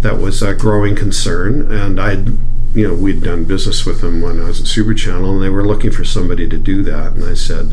[0.00, 1.70] that was a growing concern.
[1.72, 2.38] And I'd
[2.74, 5.48] you know, we'd done business with them when I was at Super Channel, and they
[5.48, 7.12] were looking for somebody to do that.
[7.12, 7.70] And I said,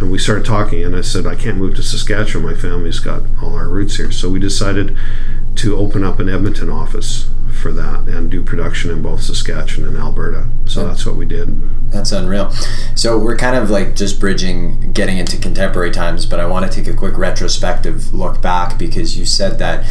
[0.00, 2.46] and we started talking, and I said, I can't move to Saskatchewan.
[2.46, 4.10] My family's got all our roots here.
[4.10, 4.96] So we decided
[5.56, 9.98] to open up an Edmonton office for that and do production in both Saskatchewan and
[9.98, 10.48] Alberta.
[10.66, 11.90] So that's what we did.
[11.90, 12.50] That's unreal.
[12.94, 16.72] So we're kind of like just bridging, getting into contemporary times, but I want to
[16.72, 19.86] take a quick retrospective look back because you said that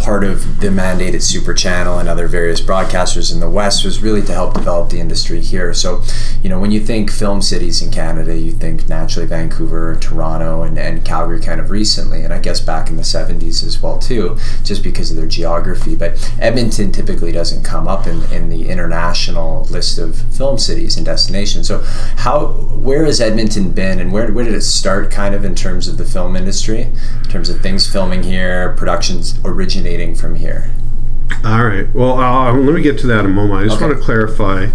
[0.00, 4.02] part of the mandate at Super Channel and other various broadcasters in the West was
[4.02, 5.74] really to help develop the industry here.
[5.74, 6.02] So,
[6.42, 10.78] you know, when you think film cities in Canada, you think naturally Vancouver, Toronto, and,
[10.78, 14.38] and Calgary kind of recently, and I guess back in the 70s as well too,
[14.64, 15.94] just because of their geography.
[15.94, 21.06] But Edmonton typically doesn't come up in, in the international list of film cities and
[21.06, 21.66] destinations.
[21.66, 21.80] So,
[22.16, 25.88] how where has Edmonton been, and where, where did it start, kind of in terms
[25.88, 30.70] of the film industry, in terms of things filming here, productions originating from here?
[31.42, 31.92] All right.
[31.94, 33.60] Well, uh, let me get to that in a moment.
[33.60, 33.86] I just Okay.
[33.86, 34.66] want to clarify.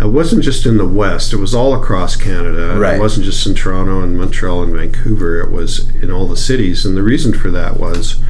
[0.00, 2.76] It wasn't just in the West; it was all across Canada.
[2.78, 2.96] Right.
[2.96, 5.40] It wasn't just in Toronto and Montreal and Vancouver.
[5.40, 8.20] It was in all the cities, and the reason for that was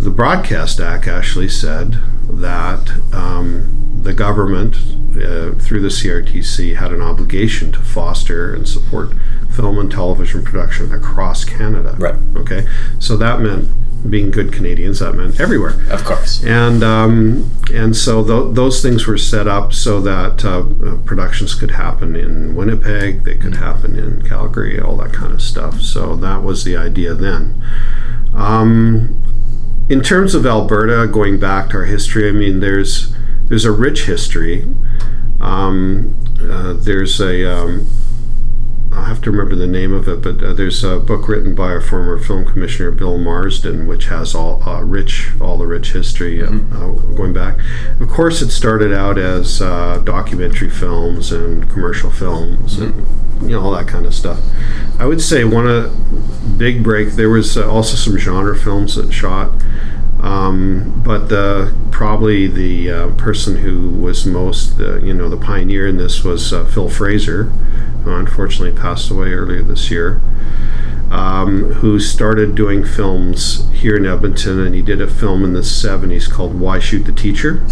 [0.00, 1.96] the Broadcast Act actually said
[2.28, 4.76] that um, the government,
[5.16, 9.10] uh, through the CRTC, had an obligation to foster and support
[9.54, 11.96] film and television production across Canada.
[11.98, 12.14] Right.
[12.36, 12.66] Okay.
[13.00, 13.68] So that meant
[14.08, 15.00] being good Canadians.
[15.00, 15.74] That meant everywhere.
[15.90, 16.44] Of course.
[16.44, 21.54] And um, and so th- those things were set up so that uh, uh, productions
[21.54, 25.80] could happen in Winnipeg, they could happen in Calgary, all that kind of stuff.
[25.80, 27.62] So that was the idea then.
[28.34, 29.22] Um,
[29.88, 34.04] in terms of Alberta, going back to our history, I mean, there's there's a rich
[34.04, 34.64] history.
[35.40, 37.84] Um, uh, there's a
[38.92, 41.54] um, I have to remember the name of it, but uh, there's a book written
[41.54, 45.92] by a former film commissioner, Bill Marsden, which has all uh, rich, all the rich
[45.92, 47.12] history uh, Mm-hmm.
[47.12, 47.58] uh, going back.
[48.00, 53.44] Of course, it started out as uh, documentary films and commercial films, and Mm-hmm.
[53.50, 54.40] you know all that kind of stuff.
[54.98, 57.12] I would say one of big break.
[57.12, 59.52] There was uh, also some genre films that shot.
[60.20, 65.86] Um, but the probably the uh, person who was most, uh, you know, the pioneer
[65.86, 67.44] in this was uh, Fil Fraser,
[68.04, 70.20] who unfortunately passed away earlier this year.
[71.10, 75.60] Um, who started doing films here in Edmonton, and he did a film in the
[75.60, 77.62] '70s called "Why Shoot the Teacher,"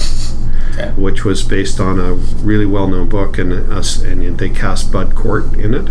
[0.72, 0.90] Okay.
[0.96, 5.54] which was based on a really well-known book, and us, and they cast Bud Cort
[5.54, 5.88] in it,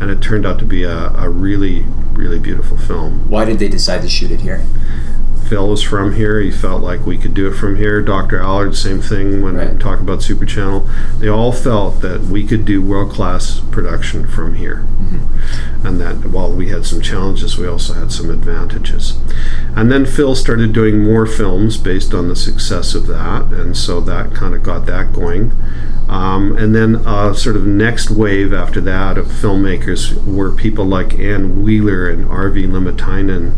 [0.00, 3.28] and it turned out to be a, a really, really beautiful film.
[3.28, 4.64] Why did they decide to shoot it here?
[5.48, 6.40] Fil was from here.
[6.40, 8.00] He felt like we could do it from here.
[8.00, 8.40] Dr.
[8.40, 9.72] Allard, same thing when Right.
[9.74, 10.88] we talk about Super Channel.
[11.18, 14.76] They all felt that we could do world class production from here.
[14.76, 15.86] Mm-hmm.
[15.86, 19.18] And that while we had some challenges, we also had some advantages.
[19.76, 23.46] And then Fil started doing more films based on the success of that.
[23.52, 25.52] And so that kind of got that going.
[26.08, 31.18] Um, and then uh, sort of next wave after that of filmmakers were people like
[31.18, 33.54] Anne Wheeler and Arvi Liimatainen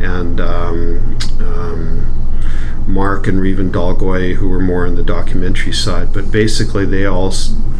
[0.00, 6.12] and um, um, Mark and Reevan Dolgoy, who were more on the documentary side.
[6.12, 7.32] But basically, they all,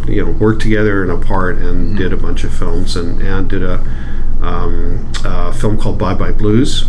[0.06, 2.96] you know, worked together and apart and did a bunch of films.
[2.96, 3.78] And Anne did a,
[4.40, 6.84] um, a film called Bye Bye Blues,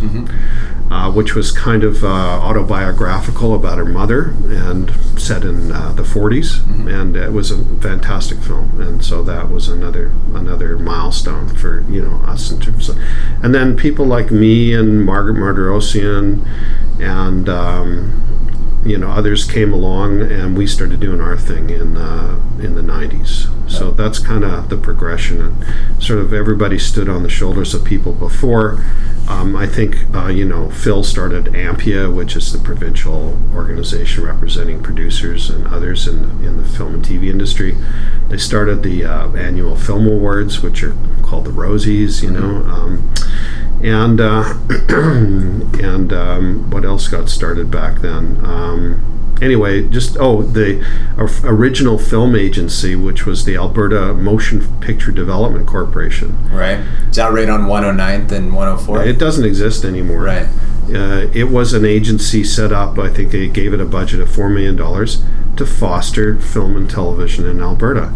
[0.94, 6.04] uh, which was kind of uh, autobiographical about her mother and set in uh, the
[6.04, 6.64] 40s.
[6.88, 8.80] And it was a fantastic film.
[8.80, 13.00] And so that was another another milestone for you know us in terms of.
[13.42, 16.46] And then people like me and Margaret Marderosian
[17.02, 17.50] and.
[17.50, 18.20] Um,
[18.86, 22.82] you know, others came along, and we started doing our thing in uh, in the
[22.82, 23.50] '90s.
[23.70, 27.86] So that's kind of the progression, and sort of everybody stood on the shoulders of
[27.86, 28.84] people before.
[29.30, 34.84] Um, I think uh, you know Fil started AMPIA, which is the provincial organization representing
[34.84, 37.78] producers and others in the, in the film and TV industry.
[38.28, 42.22] They started the uh, annual film awards, which are called the Rosies.
[42.22, 42.66] You know.
[42.70, 43.14] Um,
[43.84, 44.54] and uh,
[44.90, 48.44] and um, what else got started back then?
[48.74, 50.86] Um, anyway, just oh, the
[51.44, 56.50] original film agency, which was the Alberta Motion Picture Development Corporation.
[56.52, 56.80] Right.
[57.10, 59.04] Is that right on 109th and 104?
[59.04, 60.24] It doesn't exist anymore.
[60.24, 60.48] Right.
[60.90, 63.00] Uh, it was an agency set up.
[63.00, 65.24] I think they gave it a budget of four million dollars
[65.56, 68.14] to foster film and television in Alberta.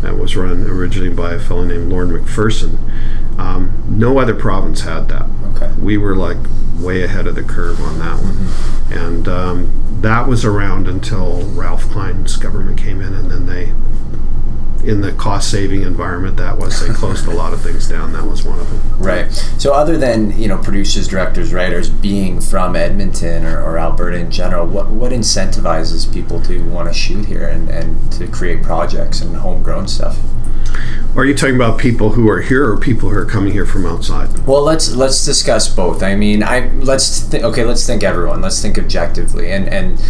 [0.00, 2.78] That was run originally by a fellow named Lorne McPherson.
[3.38, 5.28] Um, no other province had that.
[5.54, 5.72] Okay.
[5.78, 6.38] We were like
[6.78, 11.88] way ahead of the curve on that one, and um, that was around until Ralph
[11.90, 13.72] Klein's government came in, and then they,
[14.88, 18.12] in the cost-saving environment that was, they closed a lot of things down.
[18.12, 18.98] That was one of them.
[18.98, 19.30] Right.
[19.58, 24.30] So, other than you know producers, directors, writers being from Edmonton or, or Alberta in
[24.30, 29.20] general, what what incentivizes people to want to shoot here and, and to create projects
[29.20, 30.18] and homegrown stuff?
[31.16, 33.84] Are you talking about people who are here or people who are coming here from
[33.84, 34.46] outside?
[34.46, 36.02] Well, let's let's discuss both.
[36.02, 37.64] I mean, I let's th- okay.
[37.64, 38.40] Let's think everyone.
[38.40, 40.00] Let's think objectively, and and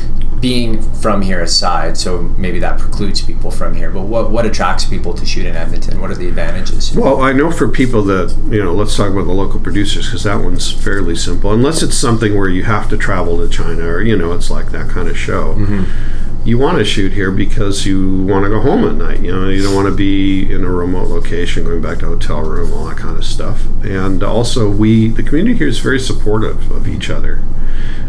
[0.41, 3.91] being from here aside, so maybe that precludes people from here.
[3.91, 6.01] But what what attracts people to shoot in Edmonton?
[6.01, 6.95] What are the advantages?
[6.95, 10.25] Well, I know for people that, you know, let's talk about the local producers because
[10.25, 11.53] that one's fairly simple.
[11.53, 14.71] Unless it's something where you have to travel to China or, you know, it's like
[14.71, 15.55] that kind of show.
[15.55, 16.30] Mm-hmm.
[16.43, 19.21] You want to shoot here because you want to go home at night.
[19.21, 22.41] You know, you don't want to be in a remote location, going back to hotel
[22.41, 23.67] room, all that kind of stuff.
[23.85, 27.43] And also, we, the community here is very supportive of each other.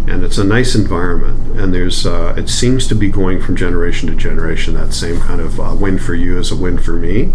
[0.08, 1.60] And it's a nice environment.
[1.60, 4.74] And there's, uh, it seems to be going from generation to generation.
[4.74, 7.32] That same kind of uh, win for you is a win for me.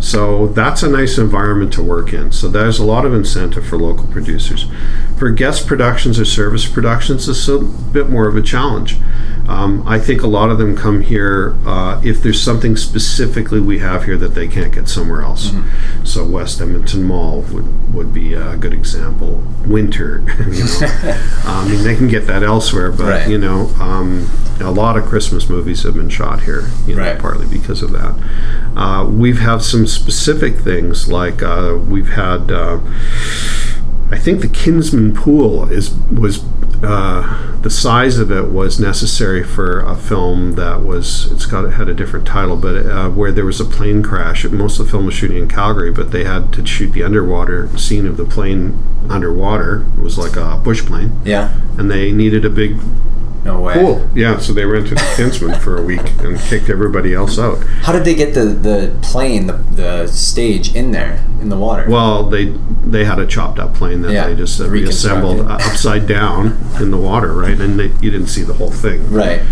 [0.00, 2.30] So that's a nice environment to work in.
[2.32, 4.66] So there's a lot of incentive for local producers.
[5.18, 8.96] For guest productions or service productions, it's a bit more of a challenge.
[9.48, 13.78] Um, I think a lot of them come here uh, if there's something specifically we
[13.78, 15.52] have here that they can't get somewhere else.
[16.04, 19.42] So West Edmonton Mall would, would be a good example.
[19.66, 20.18] Winter,
[20.50, 20.80] you know,
[21.50, 23.28] I mean they can get that elsewhere, but Right.
[23.28, 23.70] you know.
[23.80, 24.28] Um,
[24.60, 27.16] a lot of Christmas movies have been shot here, you know, Right.
[27.18, 28.12] partly because of that.
[28.76, 32.50] Uh, we've had some specific things like uh, we've had.
[32.50, 32.78] Uh,
[34.10, 36.38] I think the Kinsmen Pool is was
[36.82, 41.72] uh, the size of it was necessary for a film that was it's got it
[41.72, 44.44] had a different title, but uh, where there was a plane crash.
[44.44, 47.68] Most of the film was shooting in Calgary, but they had to shoot the underwater
[47.76, 48.78] scene of the plane
[49.10, 49.84] underwater.
[49.96, 51.52] It was like a bush plane, Yeah.
[51.76, 52.76] and they needed a big
[53.44, 53.74] No way.
[53.74, 54.08] pool.
[54.14, 57.62] Yeah, so they rented the Kinsmen for a week and kicked everybody else out.
[57.82, 61.86] How did they get the, the plane, the, the stage in there, in the water?
[61.88, 62.54] Well, they
[62.84, 66.56] they had a chopped up plane that Yeah, they just uh, reassembled uh, upside down
[66.80, 67.58] in the water, right?
[67.60, 69.42] And they, you didn't see the whole thing right.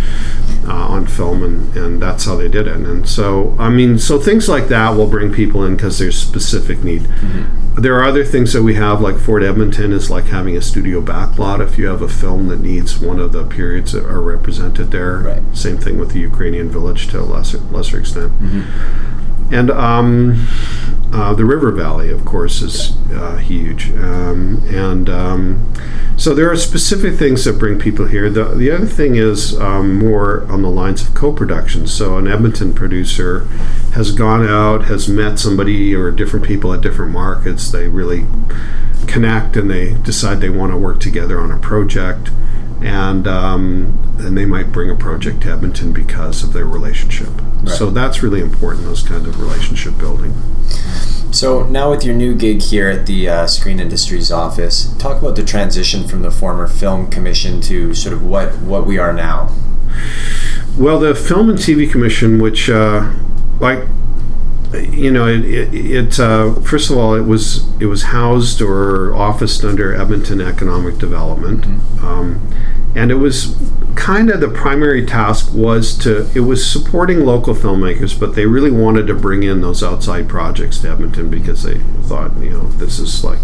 [0.66, 2.76] uh, on film, and, and that's how they did it.
[2.76, 6.84] And so, I mean, so things like that will bring people in because there's specific
[6.84, 7.02] need.
[7.02, 7.80] Mm-hmm.
[7.82, 11.02] There are other things that we have, like Fort Edmonton is like having a studio
[11.02, 11.60] backlot.
[11.60, 15.18] If you have a film that needs one of the periods that are represented there,
[15.18, 15.42] Right.
[15.56, 18.32] same thing with the Ukrainian village to a lesser lesser extent.
[18.40, 19.36] Mm-hmm.
[19.51, 20.47] And um,
[21.12, 23.90] uh, the River Valley, of course, is uh, huge.
[23.92, 25.72] Um, and um,
[26.16, 28.28] so there are specific things that bring people here.
[28.28, 31.86] The, the other thing is um, more on the lines of co production.
[31.86, 33.44] So an Edmonton producer
[33.92, 37.70] has gone out, has met somebody or different people at different markets.
[37.70, 38.26] They really
[39.07, 42.30] connect and they decide they want to work together on a project.
[42.82, 47.28] And um, and they might bring a project to Edmonton because of their relationship.
[47.66, 48.84] So that's really important.
[48.84, 50.34] Those kind of relationship building.
[51.32, 55.36] So now with your new gig here at the uh, Screen Industries office, talk about
[55.36, 59.54] the transition from the former film commission to sort of what, what we are now.
[60.78, 63.12] Well, the Film and TV Commission, which, uh,
[63.60, 63.80] like,
[64.84, 69.14] you know, it, it, it uh, first of all, it was it was housed or
[69.14, 71.64] officed under Edmonton Economic Development,
[72.02, 72.40] um,
[72.94, 73.56] and it was
[73.94, 78.70] kind of the primary task was to it was supporting local filmmakers, but they really
[78.70, 82.98] wanted to bring in those outside projects to Edmonton because they thought, you know, this
[82.98, 83.40] is like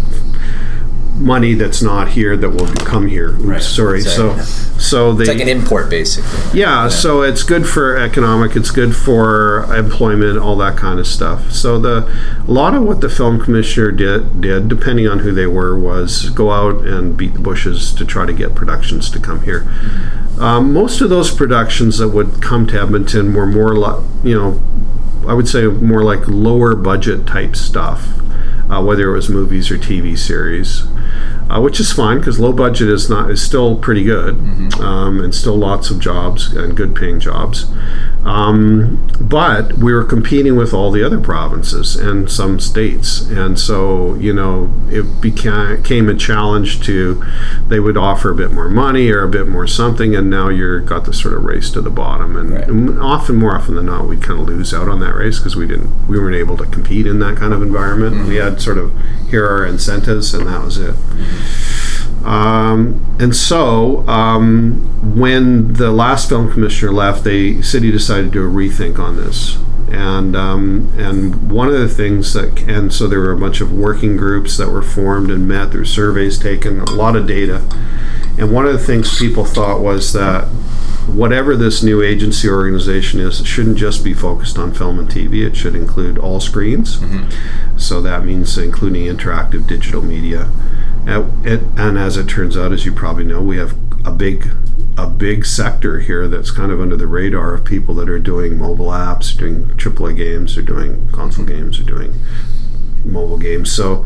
[1.15, 3.29] money that's not here that will come here.
[3.35, 3.61] Oops, Right.
[3.61, 4.01] sorry.
[4.01, 4.79] So, Exactly.
[4.81, 6.59] so they It's like an import, basically.
[6.59, 11.51] yeah, so it's good for economic, it's good for employment, all that kind of stuff.
[11.51, 12.07] So the
[12.47, 16.29] a lot of what the film commissioner did did, depending on who they were, was
[16.31, 19.67] go out and beat the bushes to try to get productions to come here.
[20.39, 24.61] Um, most of those productions that would come to Edmonton were more like, you know,
[25.27, 28.07] I would say more like lower budget type stuff,
[28.73, 30.83] uh, whether it was movies or TV series,
[31.49, 34.35] uh, which is fine because low budget is not is still pretty good,
[34.79, 37.65] um, and still lots of jobs and good paying jobs.
[38.23, 44.15] Um, but we were competing with all the other provinces and some states, and so
[44.15, 47.23] you know it became, a challenge to
[47.67, 50.79] they would offer a bit more money or a bit more something, and now you're
[50.79, 52.67] got this sort of race to the bottom, and, Right.
[52.67, 55.55] and often more often than not we kind of lose out on that race because
[55.55, 58.27] we didn't we weren't able to compete in that kind of environment.
[58.27, 58.91] We had sort of
[59.29, 60.95] here are our incentives, and that was it.
[62.25, 68.45] Um, and so, um, when the last film commissioner left, the city decided to do
[68.45, 69.57] a rethink on this.
[69.91, 73.71] And um, and one of the things that and so there were a bunch of
[73.71, 75.71] working groups that were formed and met.
[75.71, 77.61] There were surveys taken, a lot of data.
[78.39, 80.45] And one of the things people thought was that
[81.05, 85.45] whatever this new agency organization is, it shouldn't just be focused on film and TV.
[85.45, 86.99] It should include all screens.
[87.77, 90.49] So that means including interactive digital media.
[91.05, 93.75] And, as it turns out, as you probably know, we have
[94.05, 94.49] a big
[94.95, 98.57] a big sector here that's kind of under the radar of people that are doing
[98.59, 102.13] mobile apps, doing AAA games, or doing console games, or doing
[103.03, 103.71] mobile games.
[103.71, 104.05] So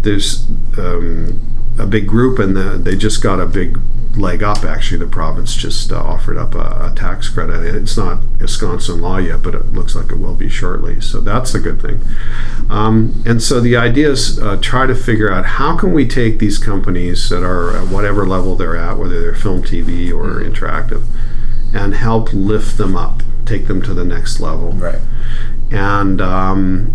[0.00, 0.46] there's
[0.78, 1.40] um,
[1.78, 3.78] a big group, and the, they just got a big
[4.16, 4.64] leg up.
[4.64, 7.62] Actually, the province just uh, offered up a, a tax credit.
[7.74, 11.00] It's not Wisconsin law yet, but it looks like it will be shortly.
[11.00, 12.00] So that's a good thing.
[12.70, 16.38] Um, and so the idea is uh, try to figure out how can we take
[16.38, 21.04] these companies that are at whatever level they're at, whether they're film, TV, or interactive,
[21.72, 25.00] and help lift them up, take them to the next level Right.
[25.70, 26.94] and um,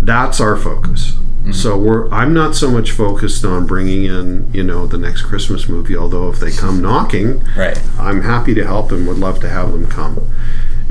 [0.00, 1.16] that's our focus.
[1.44, 1.52] Mm-hmm.
[1.52, 5.68] So we're I'm not so much focused on bringing in you know the next Christmas
[5.68, 7.78] movie, although if they come knocking, Right.
[7.98, 10.26] I'm happy to help and would love to have them come.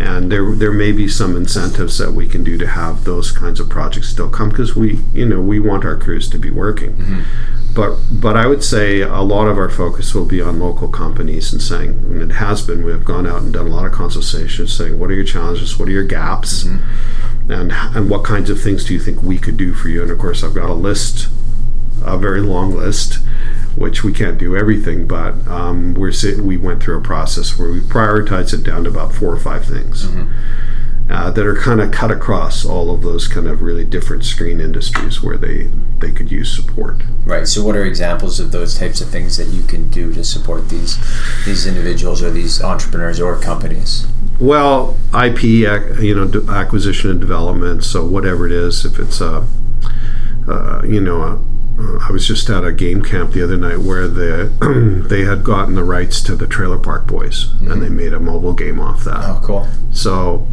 [0.03, 3.61] And there there may be some incentives that we can do to have those kinds
[3.61, 6.93] of projects still come because we you know we want our crews to be working.
[6.93, 7.73] Mm-hmm.
[7.73, 11.53] But but I would say a lot of our focus will be on local companies
[11.53, 13.93] and saying and it has been we have gone out and done a lot of
[13.93, 17.51] consultations saying what are your challenges, what are your gaps, mm-hmm.
[17.51, 20.01] and and what kinds of things do you think we could do for you?
[20.01, 21.29] And of course I've got a list,
[22.05, 23.19] a very long list,
[23.75, 27.79] which we can't do everything, but um, we're we went through a process where we
[27.79, 30.07] prioritized it down to about four or five things
[31.09, 34.59] uh, that are kind of cut across all of those kind of really different screen
[34.59, 37.01] industries where they they could use support.
[37.25, 37.47] Right.
[37.47, 40.69] So, what are examples of those types of things that you can do to support
[40.69, 40.97] these
[41.45, 44.07] these individuals or these entrepreneurs or companies?
[44.39, 47.83] Well, IP, you know, acquisition and development.
[47.83, 49.45] So whatever it is, if it's a,
[50.47, 51.39] uh, you know, a,
[51.79, 55.43] uh, I was just at a game camp the other night where the they had
[55.43, 59.03] gotten the rights to the Trailer Park Boys, and they made a mobile game off
[59.05, 59.23] that.
[59.23, 59.67] Oh, cool.
[59.91, 60.47] So,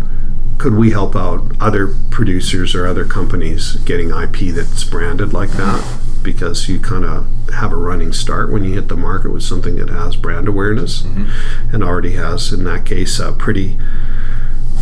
[0.59, 5.99] could we help out other producers or other companies getting IP that's branded like that?
[6.23, 9.77] Because you kind of have a running start when you hit the market with something
[9.77, 11.03] that has brand awareness
[11.73, 13.79] and already has, in that case, a pretty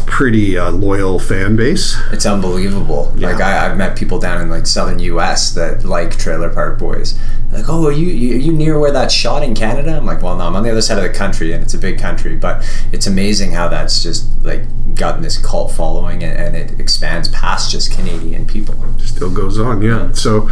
[0.06, 1.96] pretty uh, loyal fan base.
[2.12, 3.12] It's unbelievable.
[3.16, 3.30] Yeah.
[3.32, 5.52] Like I, I've met people down in like southern U.S.
[5.54, 7.18] that like Trailer Park Boys.
[7.52, 9.96] Like, oh, are you you- are you near where that's shot in Canada?
[9.96, 11.78] I'm like, well, no, I'm on the other side of the country, and it's a
[11.78, 12.36] big country.
[12.36, 14.62] But it's amazing how that's just like
[14.94, 18.74] gotten this cult following, and, and it expands past just Canadian people.
[18.98, 20.12] Still goes on, yeah.
[20.12, 20.50] So,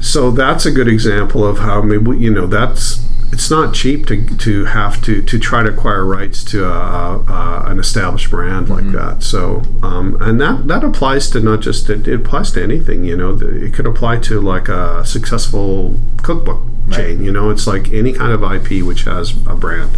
[0.00, 2.96] so that's a good example of how maybe you know that's
[3.34, 7.64] it's not cheap to, to have to to try to acquire rights to a, a,
[7.66, 9.24] an established brand like that.
[9.24, 13.02] So, um, and that that applies to not just it, it applies to anything.
[13.02, 16.62] You know, it could apply to like a successful cookbook
[16.92, 17.24] chain.
[17.24, 19.90] You know, it's like any kind of IP which has a brand.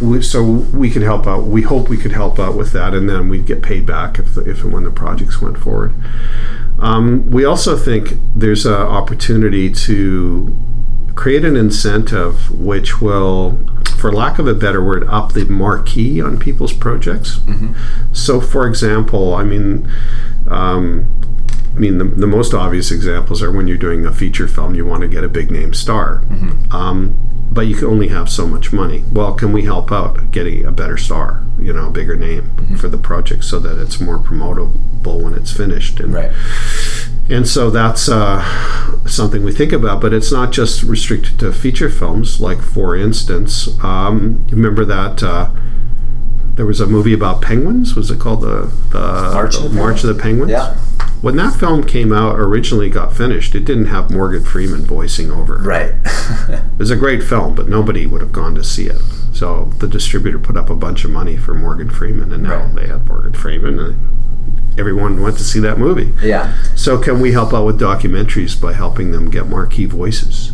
[0.00, 1.44] We, so we could help out.
[1.44, 4.34] We hope we could help out with that, and then we'd get paid back if
[4.34, 5.92] the, if and when the projects went forward.
[6.78, 10.56] Um, we also think there's an opportunity to
[11.14, 13.58] create an incentive which will,
[13.98, 17.38] for lack of a better word, up the marquee on people's projects.
[18.12, 19.90] So, for example, I mean,
[20.48, 21.06] um,
[21.74, 24.84] I mean, the, the most obvious examples are when you're doing a feature film, you
[24.86, 26.22] want to get a big name star.
[26.70, 27.16] Um,
[27.50, 29.04] but you can only have so much money.
[29.12, 32.88] Well, can we help out getting a better star, you know, a bigger name for
[32.88, 36.00] the project so that it's more promotable when it's finished?
[36.00, 36.32] And, Right.
[37.28, 38.42] And so that's uh,
[39.06, 42.40] something we think about, but it's not just restricted to feature films.
[42.40, 45.50] Like, for instance, um, you remember that uh,
[46.54, 47.94] there was a movie about penguins?
[47.96, 50.50] Was it called the, the March of the March of the Penguins?
[50.50, 50.76] Yeah.
[51.22, 55.56] When that film came out, originally got finished, it didn't have Morgan Freeman voicing over.
[55.56, 55.66] it.
[55.66, 55.94] Right.
[56.74, 59.00] It was a great film, but nobody would have gone to see it.
[59.32, 62.74] So the distributor put up a bunch of money for Morgan Freeman, and now Right.
[62.74, 64.23] they had Morgan Freeman, and
[64.76, 66.12] everyone went to see that movie.
[66.26, 66.52] yeah.
[66.74, 70.52] So can we help out with documentaries by helping them get marquee voices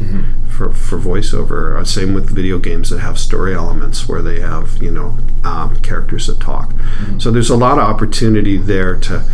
[0.51, 1.81] for, for voiceover?
[1.81, 5.81] Uh, same with video games that have story elements where they have you know um,
[5.81, 6.75] characters that talk.
[7.19, 9.25] So there's a lot of opportunity there to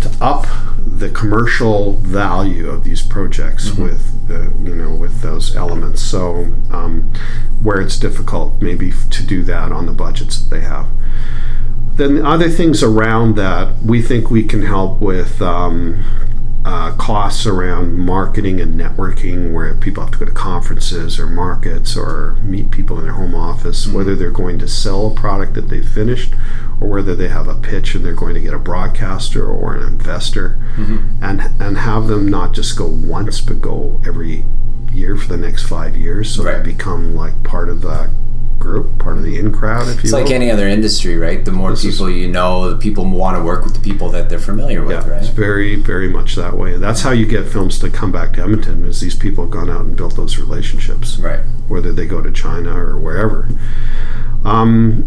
[0.00, 0.46] to up
[0.78, 6.00] the commercial value of these projects with uh, you know with those elements.
[6.00, 7.12] So um,
[7.62, 10.86] where it's difficult maybe to do that on the budgets that they have
[11.96, 16.04] then the other things around that we think we can help with um,
[16.64, 21.96] uh, costs around marketing and networking where people have to go to conferences or markets
[21.96, 25.68] or meet people in their home office whether they're going to sell a product that
[25.68, 26.34] they've finished
[26.80, 29.86] or whether they have a pitch and they're going to get a broadcaster or an
[29.86, 30.58] investor.
[31.22, 34.44] And and have them not just go once but go every
[34.92, 36.62] year for the next five years so Right.
[36.64, 38.10] they become like part of the
[38.66, 41.44] group part of the in crowd if you It's like any other industry, right?
[41.44, 44.10] The more This is- people you know, the people want to work with the people
[44.10, 46.76] that they're familiar with, Yeah, it's very, very much that way.
[46.76, 48.84] That's how you get films to come back to Edmonton.
[48.84, 51.40] Is these people have gone out and built those relationships, Right.
[51.68, 53.48] whether they go to China or wherever.
[54.44, 55.04] Um,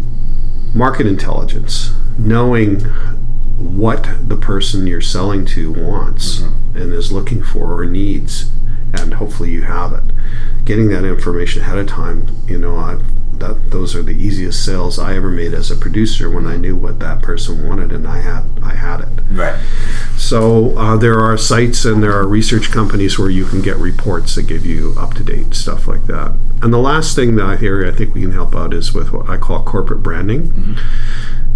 [0.74, 2.80] market intelligence, knowing
[3.58, 6.42] what the person you're selling to wants
[6.74, 8.50] and is looking for or needs,
[8.92, 10.04] and hopefully you have it.
[10.64, 12.98] Getting that information ahead of time, you know, I,
[13.40, 16.76] that those are the easiest sales I ever made as a producer when I knew
[16.76, 19.08] what that person wanted and I had I had it.
[19.30, 19.58] Right.
[20.16, 24.34] So uh, there are sites and there are research companies where you can get reports
[24.34, 26.36] that give you up to date stuff like that.
[26.62, 29.12] And the last thing that I hear I think we can help out is with
[29.12, 30.76] what I call corporate branding,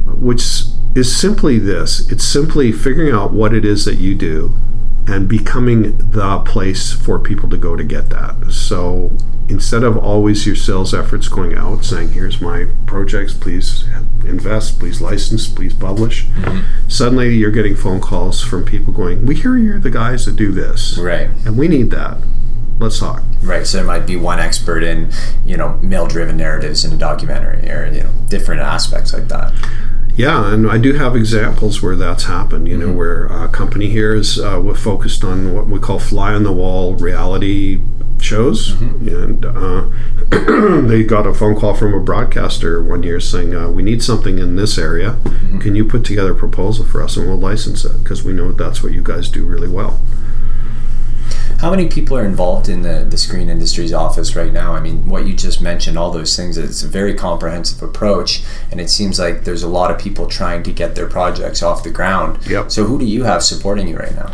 [0.06, 0.64] which
[0.94, 4.54] is simply this: it's simply figuring out what it is that you do
[5.06, 8.50] and becoming the place for people to go to get that.
[8.50, 9.12] So
[9.48, 13.84] instead of always your sales efforts going out saying, here's my projects, please
[14.24, 16.88] invest, please license, please publish, mm-hmm.
[16.88, 20.50] suddenly you're getting phone calls from people going, we hear you're the guys that do
[20.50, 21.28] this, Right.
[21.44, 22.16] and we need that.
[22.78, 23.22] Let's talk.
[23.42, 23.64] Right.
[23.66, 25.12] So there might be one expert in,
[25.44, 29.52] you know, male-driven narratives in a documentary, or you know, different aspects like that.
[30.16, 32.68] Yeah, and I do have examples where that's happened.
[32.68, 36.44] You know, where a company here is uh, focused on what we call fly on
[36.44, 37.80] the wall reality
[38.20, 39.88] shows, and uh,
[40.86, 44.38] they got a phone call from a broadcaster one year saying, uh, "We need something
[44.38, 45.18] in this area.
[45.60, 48.52] Can you put together a proposal for us, and we'll license it because we know
[48.52, 50.00] that's what you guys do really well."
[51.58, 54.74] How many people are involved in the, the screen industry's office right now?
[54.74, 58.80] I mean, what you just mentioned, all those things, it's a very comprehensive approach, and
[58.80, 61.90] it seems like there's a lot of people trying to get their projects off the
[61.90, 62.46] ground.
[62.46, 62.70] Yep.
[62.70, 64.32] So, who do you have supporting you right now?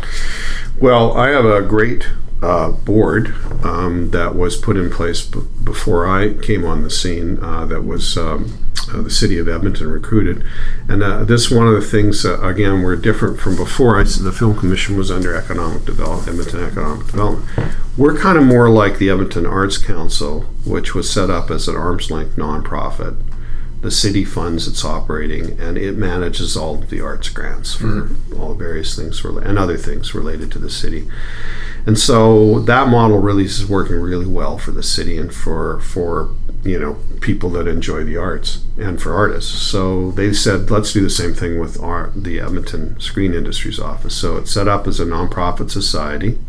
[0.79, 2.07] Well, I have a great
[2.41, 7.37] uh, board um, that was put in place b- before I came on the scene.
[7.41, 8.57] Uh, that was um,
[8.89, 10.43] uh, the city of Edmonton recruited,
[10.87, 13.99] and uh, this one of the things uh, again we're different from before.
[13.99, 17.75] I, the film commission was under economic development, Edmonton Economic Development.
[17.97, 21.75] We're kind of more like the Edmonton Arts Council, which was set up as an
[21.75, 23.21] arm's length nonprofit.
[23.81, 28.49] The city funds its operating, and it manages all of the arts grants for all
[28.49, 31.07] the various things rela- and other things related to the city.
[31.87, 36.29] And so that model really is working really well for the city and for for
[36.63, 39.51] you know people that enjoy the arts and for artists.
[39.51, 44.15] So they said let's do the same thing with our the Edmonton Screen Industries office.
[44.15, 46.39] So it's set up as a nonprofit society.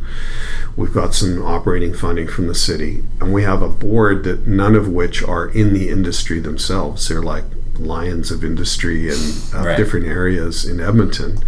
[0.77, 4.75] We've got some operating funding from the city, and we have a board that none
[4.75, 7.09] of which are in the industry themselves.
[7.09, 7.45] They're like
[7.79, 9.77] lions of industry and uh, Right.
[9.77, 11.39] different areas in Edmonton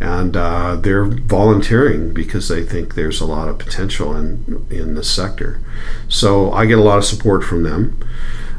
[0.00, 5.08] and uh, they're volunteering because they think there's a lot of potential in in this
[5.10, 5.60] sector.
[6.08, 7.96] So I get a lot of support from them.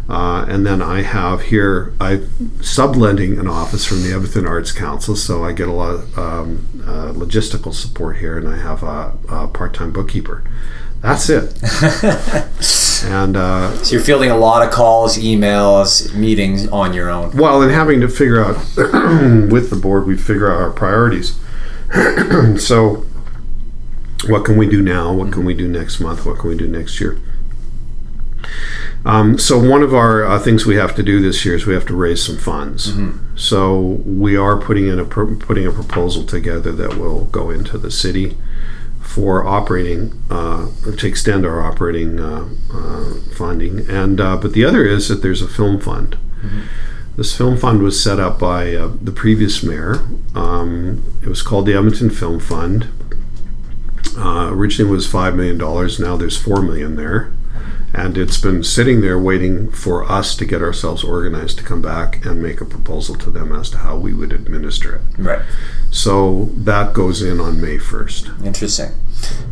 [0.08, 2.18] Uh, and then I have here, I
[2.62, 6.68] sublending an office from the Edmonton Arts Council, so I get a lot of um,
[6.86, 10.44] uh, logistical support here, and I have a, a part-time bookkeeper.
[11.06, 11.54] That's it.
[13.06, 17.38] and uh, So, you're fielding a lot of calls, emails, meetings on your own.
[17.38, 21.38] well, and having to figure out with the board, we figure out our priorities.
[22.58, 23.06] so,
[24.26, 25.14] what can we do now?
[25.14, 26.26] What can we do next month?
[26.26, 27.20] What can we do next year?
[29.06, 31.76] Um, so, one of our uh, things we have to do this year is we
[31.76, 32.96] have to raise some funds.
[33.36, 37.92] So, we are putting in a putting a proposal together that will go into the
[37.92, 38.36] city
[39.06, 43.88] for operating uh, to extend our operating uh, uh, funding.
[43.90, 46.18] And uh, but the other is that there's a film fund.
[47.16, 50.06] This film fund was set up by uh, the previous mayor.
[50.36, 52.90] Um, it was called the Edmonton Film Fund.
[54.18, 55.98] Uh, originally it was five million dollars.
[56.00, 57.32] Now there's four million there,
[57.96, 62.26] and it's been sitting there waiting for us to get ourselves organized to come back
[62.26, 65.02] and make a proposal to them as to how we would administer it.
[65.18, 65.42] Right.
[65.92, 68.30] So that goes in on May first.
[68.44, 68.92] Interesting.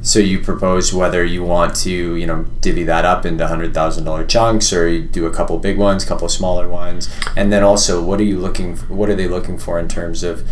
[0.02, 4.04] So you propose whether you want to, you know, divvy that up into hundred thousand
[4.04, 7.64] dollar chunks, or you do a couple big ones, a couple smaller ones, and then
[7.64, 8.76] also, what are you looking?
[8.76, 10.46] For, What are they looking for in terms of?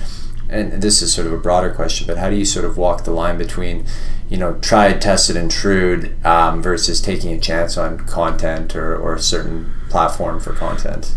[0.51, 3.05] And this is sort of a broader question, but how do you sort of walk
[3.05, 3.85] the line between,
[4.29, 9.15] you know, tried, tested, and true um, versus taking a chance on content or, or
[9.15, 11.15] a certain platform for content?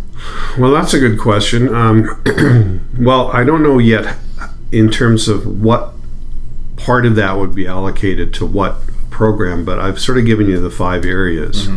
[0.58, 1.74] Well, that's a good question.
[1.74, 4.16] Um, well, I don't know yet
[4.70, 5.94] in terms of what
[6.76, 8.76] part of that would be allocated to what
[9.10, 11.68] program, but I've sort of given you the five areas.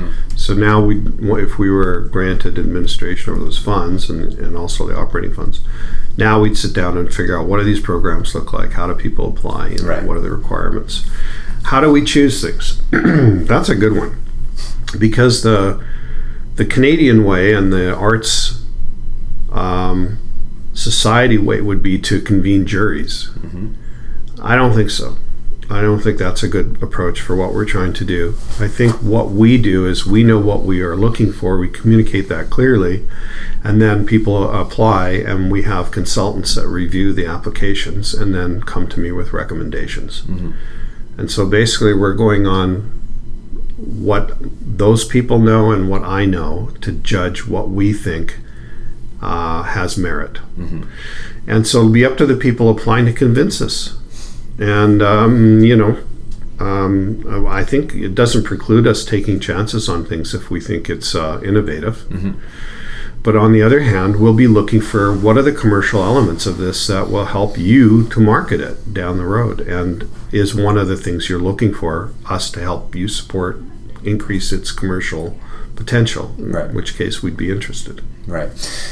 [0.48, 1.02] So now we,
[1.44, 5.60] if we were granted administration over those funds and, and also the operating funds,
[6.16, 8.72] now we'd sit down and figure out what do these programs look like?
[8.72, 9.72] How do people apply?
[9.72, 10.04] And Right.
[10.06, 11.06] what are the requirements?
[11.64, 12.82] How do we choose things?
[13.46, 14.24] That's a good one
[14.98, 15.84] because the
[16.56, 18.64] the Canadian way and the arts
[19.52, 20.18] um,
[20.74, 23.32] society way would be to convene juries.
[24.42, 25.18] I don't think so.
[25.70, 28.36] I don't think that's a good approach for what we're trying to do.
[28.60, 32.30] I think what we do is we know what we are looking for, we communicate
[32.30, 33.06] that clearly,
[33.66, 38.88] and then people apply, and we have consultants that review the applications and then come
[38.88, 40.24] to me with recommendations.
[41.18, 42.92] And so basically, we're going on
[43.78, 48.40] what those people know and what I know to judge what we think
[49.22, 50.38] uh, has merit.
[51.46, 53.97] And so it'll be up to the people applying to convince us.
[54.60, 55.98] And, um, you know,
[56.60, 61.14] um, I think it doesn't preclude us taking chances on things if we think it's
[61.14, 62.08] uh, innovative.
[63.24, 66.58] But on the other hand, we'll be looking for what are the commercial elements of
[66.58, 69.60] this that will help you to market it down the road.
[69.60, 73.60] And is one of the things you're looking for us to help you support,
[74.04, 75.38] increase its commercial
[75.78, 76.70] potential, Right.
[76.70, 78.02] in which case we'd be interested.
[78.28, 78.50] Right.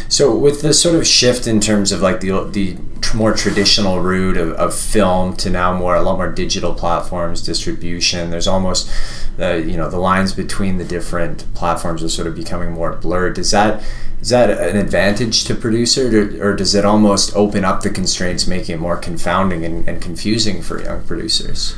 [0.07, 3.99] So with the sort of shift in terms of like the the tr- more traditional
[3.99, 8.89] route of, of film to now more a lot more digital platforms distribution, there's almost
[9.35, 13.33] the you know the lines between the different platforms are sort of becoming more blurred.
[13.35, 13.83] Does that
[14.21, 16.07] is that an advantage to producer,
[16.41, 20.01] or, or does it almost open up the constraints, making it more confounding and, and
[20.01, 21.75] confusing for young producers?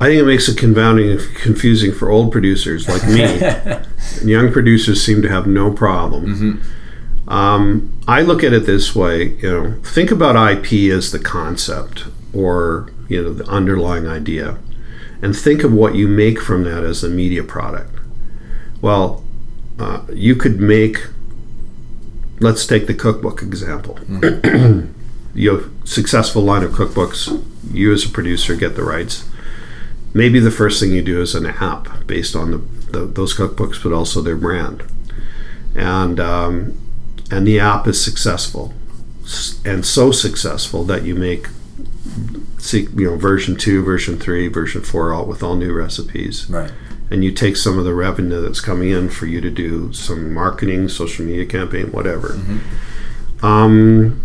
[0.00, 3.40] I think it makes it confounding and confusing for old producers like me.
[4.30, 6.24] Young producers seem to have no problem.
[7.28, 12.06] Um, I look at it this way, you know, think about IP as the concept
[12.34, 14.58] or you know the underlying idea,
[15.22, 17.94] and think of what you make from that as a media product.
[18.82, 19.22] Well,
[19.78, 21.06] uh, you could make.
[22.40, 23.98] Let's take the cookbook example.
[25.34, 27.42] you have successful line of cookbooks.
[27.72, 29.24] You as a producer get the rights.
[30.14, 32.58] Maybe the first thing you do is an app based on the,
[32.92, 34.84] the those cookbooks, but also their brand,
[35.74, 36.78] and um,
[37.30, 38.72] and the app is successful,
[39.64, 41.48] and so successful that you make,
[42.58, 46.70] see, you know, version two, version three, version four, all with all new recipes Right.
[47.10, 50.32] and you take some of the revenue that's coming in for you to do some
[50.32, 52.38] marketing, social media campaign, whatever.
[53.42, 54.20] Um,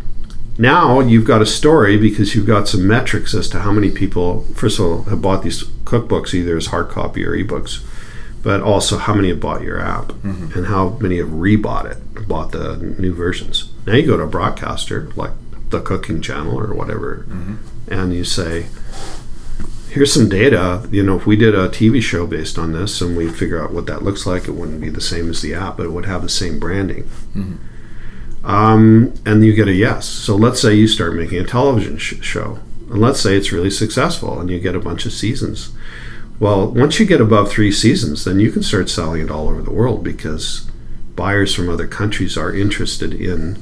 [0.59, 4.41] now you've got a story because you've got some metrics as to how many people,
[4.53, 7.81] first of all, have bought these cookbooks either as hard copy or ebooks,
[8.43, 10.57] but also how many have bought your app mm-hmm.
[10.57, 13.71] and how many have rebought it, bought the new versions.
[13.87, 15.31] Now you go to a broadcaster like
[15.69, 17.55] the Cooking Channel or whatever, mm-hmm.
[17.87, 18.67] and you say,
[19.89, 20.85] here's some data.
[20.91, 23.71] You know, if we did a TV show based on this and we figure out
[23.71, 26.05] what that looks like, it wouldn't be the same as the app, but it would
[26.05, 27.03] have the same branding.
[27.33, 27.55] Mm-hmm.
[28.49, 30.07] Um, and you get a yes.
[30.07, 32.57] So let's say you start making a television sh- show,
[32.89, 35.71] and let's say it's really successful, and you get a bunch of seasons.
[36.39, 39.61] Well, once you get above three seasons, then you can start selling it all over
[39.61, 40.67] the world because
[41.15, 43.61] buyers from other countries are interested in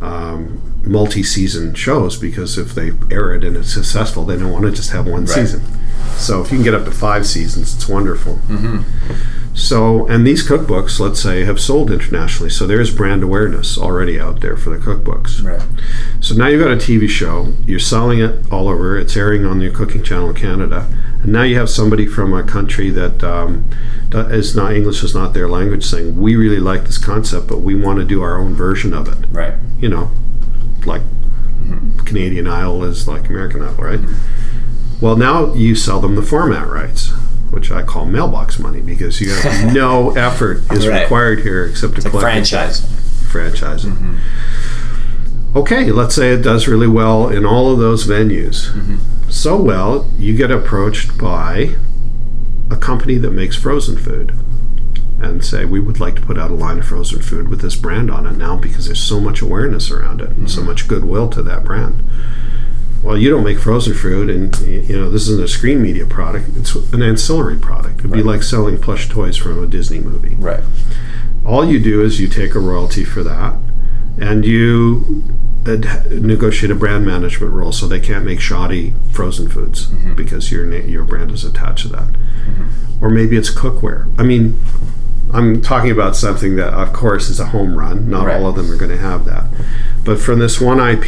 [0.00, 4.70] um, multi-season shows because if they air it and it's successful, they don't want to
[4.72, 5.62] just have one season.
[6.16, 8.40] So if you can get up to five seasons, it's wonderful.
[9.60, 12.48] So, and these cookbooks, let's say, have sold internationally.
[12.48, 15.44] So there's brand awareness already out there for the cookbooks.
[15.44, 15.60] Right.
[16.20, 19.60] So now you've got a TV show, you're selling it all over, it's airing on
[19.60, 20.88] your cooking channel in Canada,
[21.22, 23.70] and now you have somebody from a country that um,
[24.12, 27.74] is not English is not their language saying, "We really like this concept, but we
[27.74, 29.54] want to do our own version of it." Right.
[29.78, 30.10] You know,
[30.86, 31.02] like
[32.06, 34.00] Canadian Idol is like American Idol, right?
[35.02, 37.12] Well, now you sell them the format rights,
[37.50, 41.02] which I call mailbox money because you have no effort is Right.
[41.02, 42.80] required here except to collect Franchise.
[43.30, 43.84] franchise.
[43.84, 44.16] Mm-hmm.
[45.56, 48.70] Okay, let's say it does really well in all of those venues.
[48.70, 49.30] Mm-hmm.
[49.30, 51.76] So well, you get approached by
[52.70, 54.32] a company that makes frozen food
[55.20, 57.76] and say, We would like to put out a line of frozen food with this
[57.76, 60.70] brand on it now because there's so much awareness around it and so mm-hmm.
[60.70, 62.02] much goodwill to that brand.
[63.02, 66.50] Well, you don't make frozen food, and you know this isn't a screen media product;
[66.56, 68.00] it's an ancillary product.
[68.00, 70.34] It'd be like selling plush toys from a Disney movie.
[70.36, 70.62] Right.
[71.44, 73.56] all you do is you take a royalty for that
[74.20, 75.24] and you
[76.10, 80.14] negotiate a brand management role so they can't make shoddy frozen foods mm-hmm.
[80.14, 82.08] because your your brand is attached to that.
[82.12, 83.04] Mm-hmm.
[83.04, 84.12] Or maybe it's cookware.
[84.18, 84.60] I mean
[85.32, 88.10] i'm talking about something that of course is a home run.
[88.10, 88.36] Not Right.
[88.36, 89.44] all of them are going to have that.
[90.04, 91.06] But from this one ip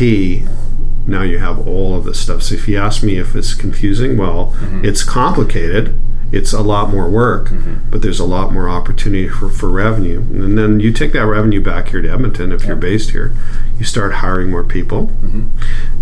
[1.07, 4.17] now you have all of this stuff so if you ask me if it's confusing
[4.17, 4.85] well mm-hmm.
[4.85, 5.99] it's complicated
[6.33, 7.91] it's a lot more work, mm-hmm.
[7.91, 10.21] but there's a lot more opportunity for, for revenue.
[10.21, 13.37] And then you take that revenue back here to Edmonton if you're based here.
[13.79, 15.49] You start hiring more people, mm-hmm.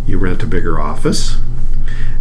[0.06, 1.38] you rent a bigger office,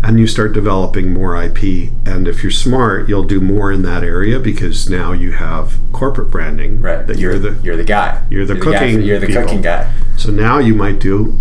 [0.01, 1.91] and you start developing more IP.
[2.03, 6.31] And if you're smart, you'll do more in that area because now you have corporate
[6.31, 6.81] branding.
[6.81, 7.05] Right.
[7.05, 8.23] That you're, the you're the guy.
[8.31, 9.43] you're the guy cooking for- you're the people.
[9.43, 9.93] cooking guy.
[10.17, 11.39] so now you might do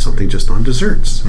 [0.00, 1.22] something just on desserts.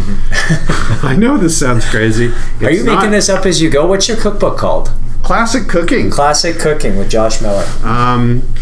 [1.04, 2.30] I know this sounds crazy.
[2.30, 2.66] Mm-hmm.
[2.66, 3.86] Are you making this up as you go?
[3.86, 4.92] What's your cookbook called?
[5.24, 6.10] classic cooking?
[6.10, 7.66] Classic Cooking with Josh Miller.
[7.84, 8.54] Um,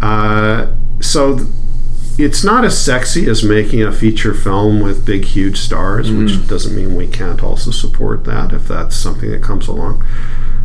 [0.00, 1.48] uh, so th-
[2.18, 6.74] it's not as sexy as making a feature film with big, huge stars, which doesn't
[6.74, 10.04] mean we can't also support that if that's something that comes along.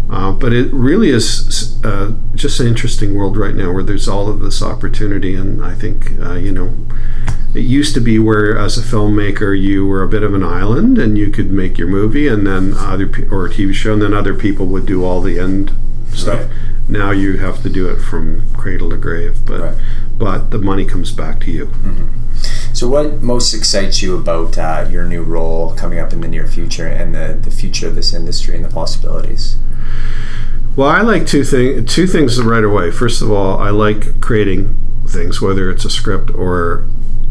[0.10, 4.30] Uh, but it really is uh, just an interesting world right now where there's all
[4.30, 6.74] of this opportunity, and I think uh, you know.
[7.56, 10.98] It used to be where, as a filmmaker, you were a bit of an island,
[10.98, 14.02] and you could make your movie, and then other pe- or a TV show, and
[14.02, 15.72] then other people would do all the end
[16.14, 16.40] stuff.
[16.40, 16.50] Right.
[16.90, 19.78] Now you have to do it from cradle to grave, but Right.
[20.18, 21.70] but the money comes back to you.
[22.74, 26.48] So, what most excites you about uh, your new role coming up in the near
[26.48, 29.58] future and the, the future of this industry and the possibilities?
[30.76, 32.90] Well, I like two thing two things right away.
[32.90, 34.76] First of all, I like creating
[35.08, 36.88] things, whether it's a script or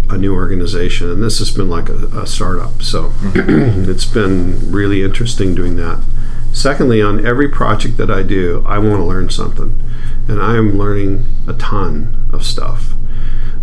[0.09, 2.81] a new organization, and this has been like a, a startup.
[2.81, 6.05] So it's been really interesting doing that.
[6.53, 9.83] Secondly, on every project that I do, I want to learn something,
[10.29, 12.93] and I am learning a ton of stuff.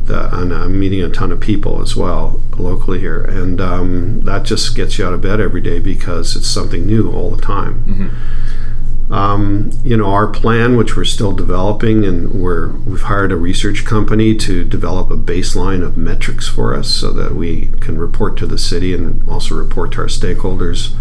[0.10, 4.44] That, and I'm meeting a ton of people as well locally here, and um, that
[4.44, 7.84] just gets you out of bed every day because it's something new all the time.
[7.86, 9.14] Mm-hmm.
[9.14, 13.84] Um, you know, our plan, which we're still developing, and we're we've hired a research
[13.86, 18.46] company to develop a baseline of metrics for us, so that we can report to
[18.46, 20.94] the city and also report to our stakeholders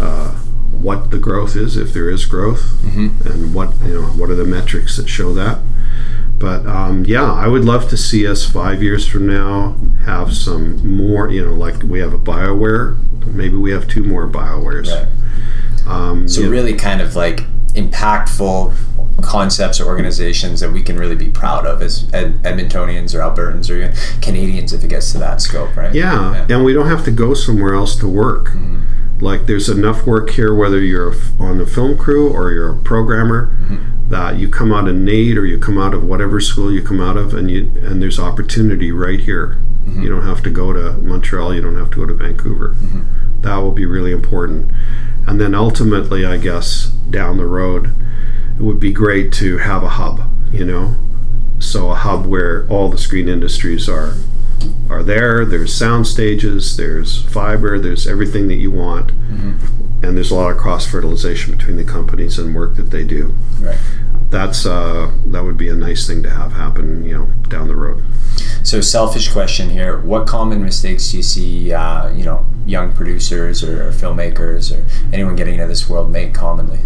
[0.00, 0.38] uh,
[0.72, 3.28] what the growth is, if there is growth, Mm-hmm.
[3.28, 5.58] and what you know what are the metrics that show that.
[6.38, 10.86] But um, yeah, I would love to see us five years from now have some
[10.96, 11.28] more.
[11.30, 12.96] You know, like we have a Bioware.
[13.26, 14.88] Maybe we have two more Biowares.
[14.88, 15.08] Right.
[15.86, 17.40] Um, So know, really kind of like
[17.74, 18.74] impactful
[19.22, 23.68] concepts or organizations that we can really be proud of as Ed- Edmontonians or Albertans
[23.68, 23.92] or even
[24.22, 25.92] Canadians if it gets to that scope, right?
[25.94, 28.50] yeah, and we don't have to go somewhere else to work.
[29.20, 33.48] Like there's enough work here, whether you're on the film crew or you're a programmer,
[33.48, 34.10] mm-hmm.
[34.10, 37.00] that you come out of NAIT or you come out of whatever school you come
[37.00, 39.60] out of, and you and there's opportunity right here.
[39.84, 40.02] Mm-hmm.
[40.02, 41.54] You don't have to go to Montreal.
[41.54, 42.70] You don't have to go to Vancouver.
[42.70, 43.42] Mm-hmm.
[43.42, 44.70] That will be really important.
[45.26, 47.94] And then ultimately, I guess down the road,
[48.58, 50.30] it would be great to have a hub.
[50.52, 50.94] You know,
[51.58, 54.14] so a hub where all the screen industries are
[54.90, 55.44] are there.
[55.44, 59.10] There's sound stages, there's fiber, there's everything that you want,
[60.02, 63.34] and there's a lot of cross fertilization between the companies and work that they do.
[63.60, 63.78] Right.
[64.30, 67.74] That's uh, that would be a nice thing to have happen, you know, down the
[67.74, 68.04] road.
[68.62, 73.64] So selfish question here: What common mistakes do you see, uh, you know, young producers
[73.64, 76.80] or, filmmakers or anyone getting into this world make commonly?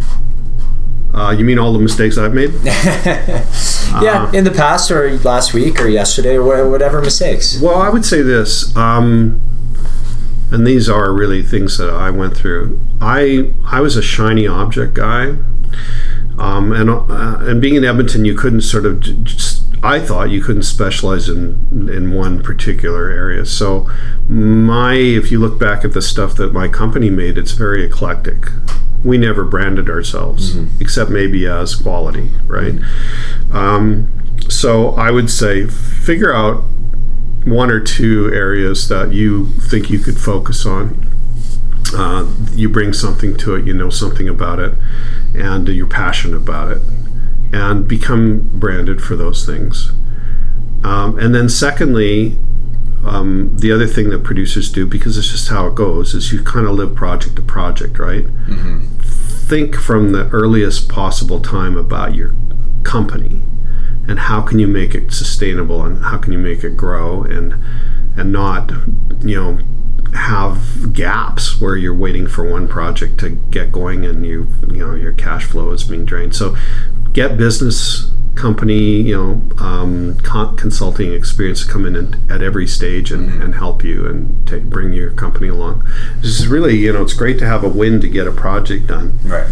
[1.15, 2.53] Uh, you mean all the mistakes I've made?
[2.65, 7.61] yeah, in the past or last week or yesterday or whatever mistakes.
[7.61, 9.41] Well, I would say this, um,
[10.51, 12.81] and these are really things that I went through.
[13.01, 15.37] I I was a shiny object guy,
[16.39, 19.01] um, and uh, and being in Edmonton, you couldn't sort of.
[19.01, 19.52] j-
[19.83, 23.45] I thought you couldn't specialize in in one particular area.
[23.45, 23.91] So,
[24.29, 28.49] my if you look back at the stuff that my company made, it's very eclectic.
[29.05, 32.75] We never branded ourselves, except maybe as quality, right?
[33.51, 34.13] Um,
[34.49, 36.63] so I would say figure out
[37.45, 41.09] one or two areas that you think you could focus on.
[41.95, 44.75] Uh, you bring something to it, you know something about it,
[45.35, 46.81] and you're passionate about it,
[47.53, 49.93] and become branded for those things.
[50.85, 52.37] Um, and then, secondly,
[53.05, 56.43] um, the other thing that producers do, because it's just how it goes, is you
[56.43, 58.25] kind of live project to project, right?
[59.03, 62.35] Think from the earliest possible time about your
[62.85, 63.43] company
[64.09, 67.55] and how can you make it sustainable and how can you make it grow and
[68.17, 68.71] and not
[69.23, 69.59] you know
[70.15, 74.95] have gaps where you're waiting for one project to get going and you you know
[74.95, 76.57] your cash flow is being drained so
[77.13, 82.67] get business company you know um, con- consulting experience to come in and, at every
[82.67, 85.85] stage and, and help you and take, bring your company along
[86.17, 88.87] this is really you know it's great to have a win to get a project
[88.87, 89.47] done Right.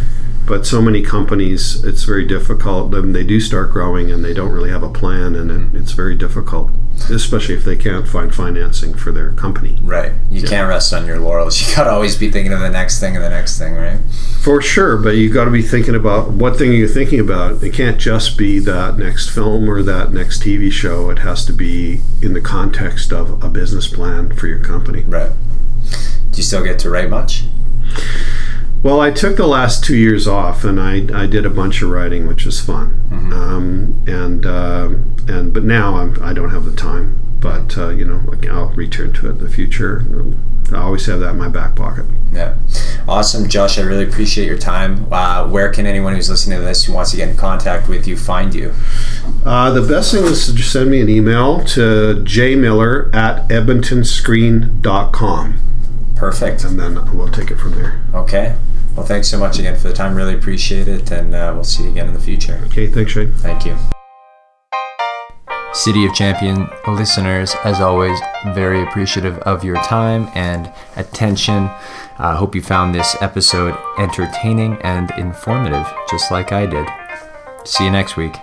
[0.46, 4.50] but so many companies it's very difficult then they do start growing and they don't
[4.50, 6.70] really have a plan and it, it's very difficult
[7.10, 10.12] especially if they can't find financing for their company Right.
[10.30, 11.58] You can't rest on your laurels.
[11.70, 13.98] You gotta always be thinking of the next thing and the next thing, right?
[14.42, 17.62] for sure but you got to be thinking about what thing you're you thinking about
[17.62, 21.52] it can't just be that next film or that next tv show it has to
[21.52, 25.32] be in the context of a business plan for your company Right.
[26.30, 27.44] Do you still get to write much?
[28.82, 31.90] Well, I took the last two years off, and I, I did a bunch of
[31.90, 32.98] writing, which was fun.
[33.32, 34.90] Um, and uh,
[35.28, 37.18] and but now I'm, I don't have the time.
[37.40, 40.04] But uh, you know, I'll return to it in the future.
[40.72, 42.04] I always have that in my back pocket.
[42.32, 42.54] Yeah.
[43.08, 43.76] Awesome, Josh.
[43.78, 45.12] I really appreciate your time.
[45.12, 48.06] Uh, where can anyone who's listening to this who wants to get in contact with
[48.06, 48.72] you find you?
[49.44, 55.60] Uh, the best thing is to just send me an email to jmiller at edmontonscreen.com,
[56.14, 56.62] Perfect.
[56.64, 58.00] and then we'll take it from there.
[58.14, 58.54] Okay.
[58.94, 60.14] Well, thanks so much again for the time.
[60.14, 62.60] Really appreciate it, and uh, we'll see you again in the future.
[62.66, 63.32] Okay, thanks, Shane.
[63.32, 63.76] Thank you.
[65.72, 68.18] City of Champion listeners, as always,
[68.54, 71.70] very appreciative of your time and attention.
[72.18, 76.88] I hope you found this episode entertaining and informative, just like I did.
[77.64, 78.34] See you next week.